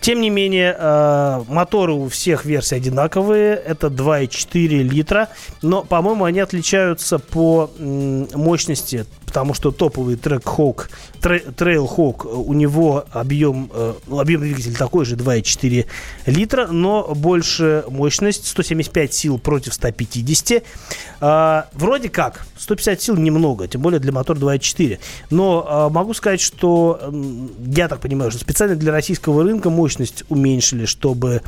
Тем 0.00 0.20
не 0.20 0.30
менее, 0.30 0.76
э, 0.78 1.42
моторы 1.48 1.95
у 2.04 2.08
всех 2.08 2.44
версий 2.44 2.76
одинаковые. 2.76 3.54
Это 3.54 3.88
2,4 3.88 4.82
литра. 4.82 5.28
Но, 5.62 5.82
по-моему, 5.82 6.24
они 6.24 6.40
отличаются 6.40 7.18
по 7.18 7.70
мощности. 7.78 9.06
Потому 9.36 9.52
что 9.52 9.70
топовый 9.70 10.16
трек 10.16 10.44
Hawk, 10.44 10.88
Trail 11.20 11.86
Hawk, 11.86 12.26
у 12.26 12.54
него 12.54 13.04
объем, 13.12 13.70
э, 13.70 13.92
объем 14.10 14.40
двигателя 14.40 14.74
такой 14.74 15.04
же 15.04 15.14
2,4 15.14 15.84
литра, 16.24 16.68
но 16.68 17.14
больше 17.14 17.84
мощность, 17.90 18.46
175 18.46 19.12
сил 19.12 19.36
против 19.36 19.74
150. 19.74 20.62
А, 21.20 21.66
вроде 21.74 22.08
как, 22.08 22.46
150 22.56 23.02
сил 23.02 23.16
немного, 23.16 23.68
тем 23.68 23.82
более 23.82 24.00
для 24.00 24.10
мотора 24.10 24.38
2.4. 24.38 25.00
Но 25.28 25.66
а, 25.68 25.90
могу 25.90 26.14
сказать, 26.14 26.40
что 26.40 27.12
я 27.66 27.88
так 27.88 28.00
понимаю, 28.00 28.30
что 28.30 28.40
специально 28.40 28.74
для 28.74 28.90
российского 28.90 29.44
рынка 29.44 29.68
мощность 29.68 30.24
уменьшили, 30.30 30.86
чтобы 30.86 31.42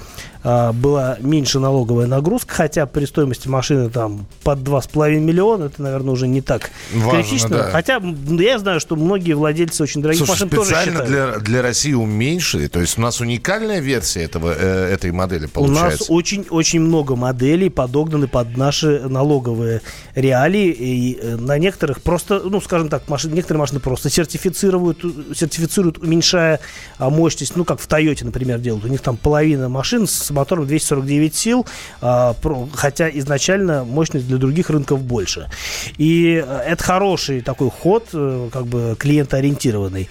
а, 0.45 0.73
была 0.73 1.17
меньше 1.21 1.59
налоговая 1.59 2.07
нагрузка, 2.07 2.55
хотя 2.55 2.87
при 2.87 3.07
стоимости 3.07 3.49
машины 3.49 3.89
там 3.89 4.27
под 4.45 4.59
2,5 4.61 5.19
миллиона, 5.21 5.65
это, 5.65 5.83
наверное, 5.83 6.13
уже 6.13 6.29
не 6.29 6.43
так 6.43 6.71
Важно, 6.95 7.23
критично. 7.23 7.49
Да. 7.49 7.71
Хотя 7.79 8.03
я 8.03 8.59
знаю, 8.59 8.81
что 8.81 8.97
многие 8.97 9.35
владельцы 9.35 9.85
очень 9.85 10.03
дорогих 10.03 10.27
Слушай, 10.27 10.47
машин 10.47 10.49
тоже 10.49 10.75
считают. 10.75 11.07
для, 11.07 11.39
для 11.39 11.63
России 11.63 11.93
уменьшили, 11.93 12.67
то 12.67 12.81
есть 12.81 12.99
у 12.99 13.01
нас 13.01 13.21
уникальная 13.21 13.79
версия 13.79 14.25
этого, 14.25 14.53
э, 14.53 14.93
этой 14.93 15.13
модели 15.13 15.47
получается. 15.47 15.79
У 15.79 15.91
нас 16.01 16.11
очень-очень 16.11 16.81
много 16.81 17.15
моделей 17.15 17.69
подогнаны 17.69 18.27
под 18.27 18.57
наши 18.57 19.03
налоговые 19.09 19.83
реалии, 20.17 20.71
и 20.73 21.21
э, 21.23 21.37
на 21.37 21.57
некоторых 21.59 22.03
просто, 22.03 22.41
ну, 22.41 22.61
скажем 22.61 22.89
так, 22.89 23.09
машины, 23.09 23.35
некоторые 23.35 23.61
машины 23.61 23.79
просто 23.79 24.11
сертифицируют, 24.11 25.05
сертифицируют, 25.37 25.99
уменьшая 25.99 26.59
а, 26.99 27.11
мощность, 27.11 27.55
ну, 27.55 27.65
как 27.65 27.79
в 27.79 27.87
Тойоте, 27.87 28.25
например, 28.25 28.59
делают. 28.59 28.87
У 28.87 28.89
них 28.89 29.03
там 29.03 29.17
половина 29.17 29.69
машин 29.69 30.09
с 30.09 30.29
мотором 30.33 30.67
249 30.67 31.33
сил, 31.33 31.65
а, 32.01 32.35
хотя 32.75 33.09
изначально 33.09 33.85
мощность 33.85 34.27
для 34.27 34.39
других 34.39 34.69
рынков 34.69 35.01
больше. 35.01 35.49
И 35.97 36.43
э, 36.45 36.63
это 36.67 36.83
хороший 36.83 37.41
такой 37.41 37.58
ход, 37.59 38.09
э, 38.13 38.49
как 38.53 38.67
бы 38.67 38.97
клиентоориентированный. 38.99 40.09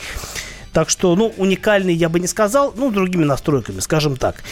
Так 0.77 0.91
что, 0.91 1.15
ну, 1.15 1.33
уникальный 1.37 1.95
я 1.95 2.07
бы 2.07 2.19
не 2.19 2.27
сказал, 2.27 2.71
ну, 2.75 2.91
другими 2.91 3.23
настройками, 3.23 3.79
скажем 3.79 4.15
так. 4.15 4.43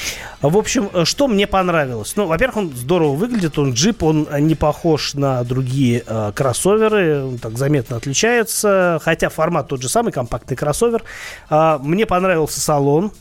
В 0.42 0.58
общем, 0.58 0.90
э, 0.92 1.06
что 1.06 1.28
мне 1.28 1.46
понравилось? 1.46 2.14
Ну, 2.16 2.26
во-первых, 2.26 2.58
он 2.58 2.76
здорово 2.76 3.14
выглядит, 3.14 3.60
он 3.60 3.74
джип, 3.74 4.02
он 4.02 4.28
не 4.40 4.56
похож 4.56 5.14
на 5.14 5.44
другие 5.44 6.04
э, 6.04 6.32
кроссоверы, 6.34 7.26
он 7.26 7.38
так 7.38 7.60
заметно 7.60 7.98
отличается, 7.98 9.00
хотя 9.04 9.30
формат 9.30 9.68
тот 9.68 9.84
же 9.84 9.88
самый, 9.88 10.12
компактный 10.12 10.58
кроссовер. 10.58 11.04
Э, 11.52 11.78
мне 11.84 12.08
понравился 12.08 12.60
салон, 12.60 13.12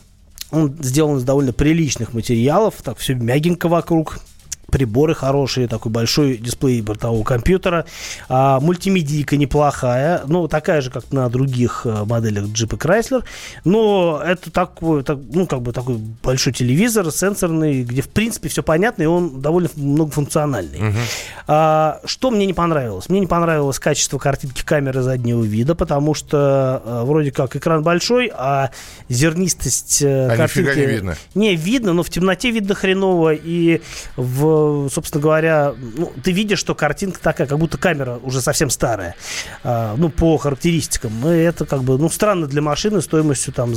он 0.49 0.75
сделан 0.81 1.17
из 1.17 1.23
довольно 1.23 1.53
приличных 1.53 2.13
материалов, 2.13 2.75
так 2.83 2.97
все 2.97 3.13
мягенько 3.13 3.67
вокруг, 3.67 4.17
приборы 4.75 5.15
хорошие, 5.15 5.69
такой 5.69 5.89
большой 5.89 6.35
дисплей 6.35 6.81
бортового 6.81 7.23
компьютера, 7.23 7.85
а, 8.27 8.59
мультимедийка 8.59 9.37
неплохая, 9.37 10.23
ну, 10.27 10.49
такая 10.49 10.81
же, 10.81 10.91
как 10.91 11.13
на 11.13 11.29
других 11.29 11.83
э, 11.85 12.03
моделях 12.03 12.43
Jeep 12.47 12.75
и 12.75 12.77
Chrysler, 12.77 13.23
но 13.63 14.21
это 14.21 14.51
такой, 14.51 15.03
так, 15.03 15.17
ну, 15.31 15.47
как 15.47 15.61
бы 15.61 15.71
такой 15.71 15.95
большой 15.95 16.51
телевизор, 16.51 17.09
сенсорный, 17.09 17.83
где, 17.83 18.01
в 18.01 18.09
принципе, 18.09 18.49
все 18.49 18.63
понятно, 18.63 19.03
и 19.03 19.05
он 19.05 19.39
довольно 19.39 19.69
многофункциональный. 19.77 20.79
Uh-huh. 20.79 20.93
А, 21.47 22.01
что 22.03 22.29
мне 22.29 22.45
не 22.45 22.53
понравилось? 22.53 23.07
Мне 23.07 23.21
не 23.21 23.27
понравилось 23.27 23.79
качество 23.79 24.17
картинки 24.17 24.61
камеры 24.65 25.03
заднего 25.03 25.41
вида, 25.41 25.75
потому 25.75 26.13
что 26.13 26.81
а, 26.83 27.05
вроде 27.05 27.31
как 27.31 27.55
экран 27.55 27.81
большой, 27.81 28.29
а 28.35 28.71
зернистость 29.07 30.01
э, 30.01 30.27
а 30.33 30.35
картинки... 30.35 30.77
не 30.77 30.85
видно. 30.85 31.15
Не, 31.33 31.55
видно, 31.55 31.93
но 31.93 32.03
в 32.03 32.09
темноте 32.09 32.51
видно 32.51 32.75
хреново, 32.75 33.33
и 33.33 33.81
в 34.17 34.64
собственно 34.91 35.21
говоря, 35.21 35.73
ну, 35.77 36.11
ты 36.23 36.31
видишь, 36.31 36.59
что 36.59 36.75
картинка 36.75 37.19
такая, 37.19 37.47
как 37.47 37.57
будто 37.57 37.77
камера 37.77 38.19
уже 38.23 38.41
совсем 38.41 38.69
старая, 38.69 39.15
а, 39.63 39.95
ну, 39.97 40.09
по 40.09 40.37
характеристикам. 40.37 41.11
И 41.27 41.37
это 41.37 41.65
как 41.65 41.83
бы, 41.83 41.97
ну, 41.97 42.09
странно 42.09 42.47
для 42.47 42.61
машины 42.61 43.01
стоимостью 43.01 43.53
там 43.53 43.73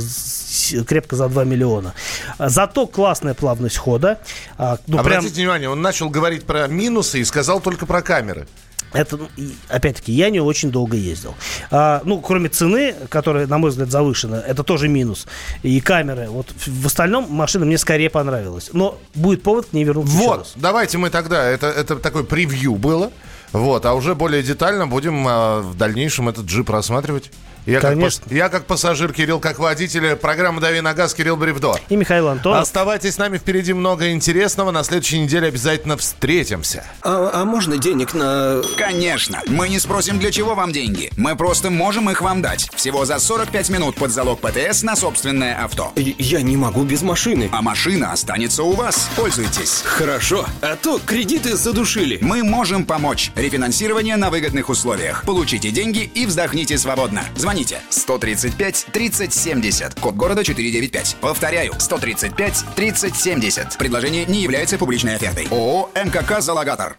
крепко 0.87 1.15
за 1.15 1.29
2 1.29 1.43
миллиона. 1.45 1.93
Зато 2.37 2.87
классная 2.87 3.33
плавность 3.33 3.77
хода. 3.77 4.19
А, 4.57 4.77
ну, 4.87 4.99
Обратите 4.99 5.33
прям... 5.33 5.43
внимание, 5.43 5.69
он 5.69 5.81
начал 5.81 6.09
говорить 6.09 6.45
про 6.45 6.67
минусы 6.67 7.19
и 7.19 7.23
сказал 7.23 7.59
только 7.59 7.85
про 7.85 8.01
камеры. 8.01 8.47
Это, 8.93 9.17
ну, 9.17 9.27
опять-таки, 9.67 10.11
я 10.11 10.29
не 10.29 10.39
очень 10.39 10.71
долго 10.71 10.97
ездил. 10.97 11.35
А, 11.69 12.01
ну, 12.05 12.19
кроме 12.21 12.49
цены, 12.49 12.95
которая, 13.09 13.45
на 13.47 13.57
мой 13.57 13.69
взгляд, 13.69 13.91
завышена, 13.91 14.43
это 14.45 14.63
тоже 14.63 14.87
минус. 14.87 15.27
И 15.61 15.79
камеры. 15.79 16.27
Вот 16.29 16.47
в 16.65 16.85
остальном 16.85 17.27
машина 17.29 17.65
мне 17.65 17.77
скорее 17.77 18.09
понравилась. 18.09 18.71
Но 18.73 18.97
будет 19.13 19.43
повод 19.43 19.67
к 19.67 19.73
ней 19.73 19.83
вернуться 19.83 20.15
Вот, 20.15 20.51
давайте 20.55 20.97
мы 20.97 21.09
тогда, 21.09 21.45
это, 21.45 21.67
это 21.67 21.97
такое 21.97 22.23
превью 22.23 22.75
было. 22.75 23.11
Вот, 23.51 23.85
а 23.85 23.93
уже 23.93 24.15
более 24.15 24.43
детально 24.43 24.87
будем 24.87 25.25
а, 25.27 25.61
в 25.61 25.75
дальнейшем 25.75 26.29
этот 26.29 26.45
джип 26.45 26.69
рассматривать. 26.69 27.31
Я 27.65 27.79
Конечно. 27.79 28.23
Как, 28.23 28.33
я 28.33 28.49
как 28.49 28.65
пассажир, 28.65 29.13
Кирилл 29.13 29.39
как 29.39 29.59
водитель. 29.59 30.15
Программа 30.15 30.59
«Дави 30.59 30.81
на 30.81 30.93
газ», 30.93 31.13
Кирилл 31.13 31.37
Бревдо. 31.37 31.75
И 31.89 31.95
Михаил 31.95 32.27
Антонов. 32.27 32.61
Оставайтесь 32.61 33.15
с 33.15 33.17
нами, 33.17 33.37
впереди 33.37 33.73
много 33.73 34.11
интересного. 34.11 34.71
На 34.71 34.83
следующей 34.83 35.19
неделе 35.19 35.47
обязательно 35.47 35.97
встретимся. 35.97 36.83
А, 37.01 37.29
а 37.33 37.45
можно 37.45 37.77
денег 37.77 38.13
на... 38.13 38.61
Конечно. 38.77 39.41
Мы 39.47 39.69
не 39.69 39.79
спросим, 39.79 40.19
для 40.19 40.31
чего 40.31 40.55
вам 40.55 40.71
деньги. 40.71 41.11
Мы 41.15 41.35
просто 41.35 41.69
можем 41.69 42.09
их 42.09 42.21
вам 42.21 42.41
дать. 42.41 42.69
Всего 42.75 43.05
за 43.05 43.19
45 43.19 43.69
минут 43.69 43.95
под 43.95 44.11
залог 44.11 44.39
ПТС 44.39 44.83
на 44.83 44.95
собственное 44.95 45.63
авто. 45.63 45.93
Я 45.95 46.41
не 46.41 46.57
могу 46.57 46.83
без 46.83 47.01
машины. 47.01 47.49
А 47.51 47.61
машина 47.61 48.11
останется 48.11 48.63
у 48.63 48.71
вас. 48.71 49.09
Пользуйтесь. 49.15 49.83
Хорошо. 49.85 50.45
А 50.61 50.75
то 50.75 50.99
кредиты 51.05 51.55
задушили. 51.55 52.17
Мы 52.21 52.43
можем 52.43 52.85
помочь. 52.85 53.31
Рефинансирование 53.35 54.15
на 54.15 54.29
выгодных 54.29 54.69
условиях. 54.69 55.23
Получите 55.25 55.69
деньги 55.69 56.09
и 56.15 56.25
вздохните 56.25 56.77
свободно. 56.77 57.23
Звоните 57.35 57.48
135 57.89 58.87
30 58.91 59.33
70. 59.33 59.99
Код 59.99 60.15
города 60.15 60.43
495. 60.43 61.17
Повторяю, 61.19 61.73
135 61.79 62.65
30 62.75 63.15
70. 63.15 63.77
Предложение 63.77 64.25
не 64.25 64.43
является 64.43 64.77
публичной 64.77 65.15
офертой. 65.15 65.47
ООО 65.49 65.89
«МКК 65.95 66.41
Залогатор». 66.41 66.97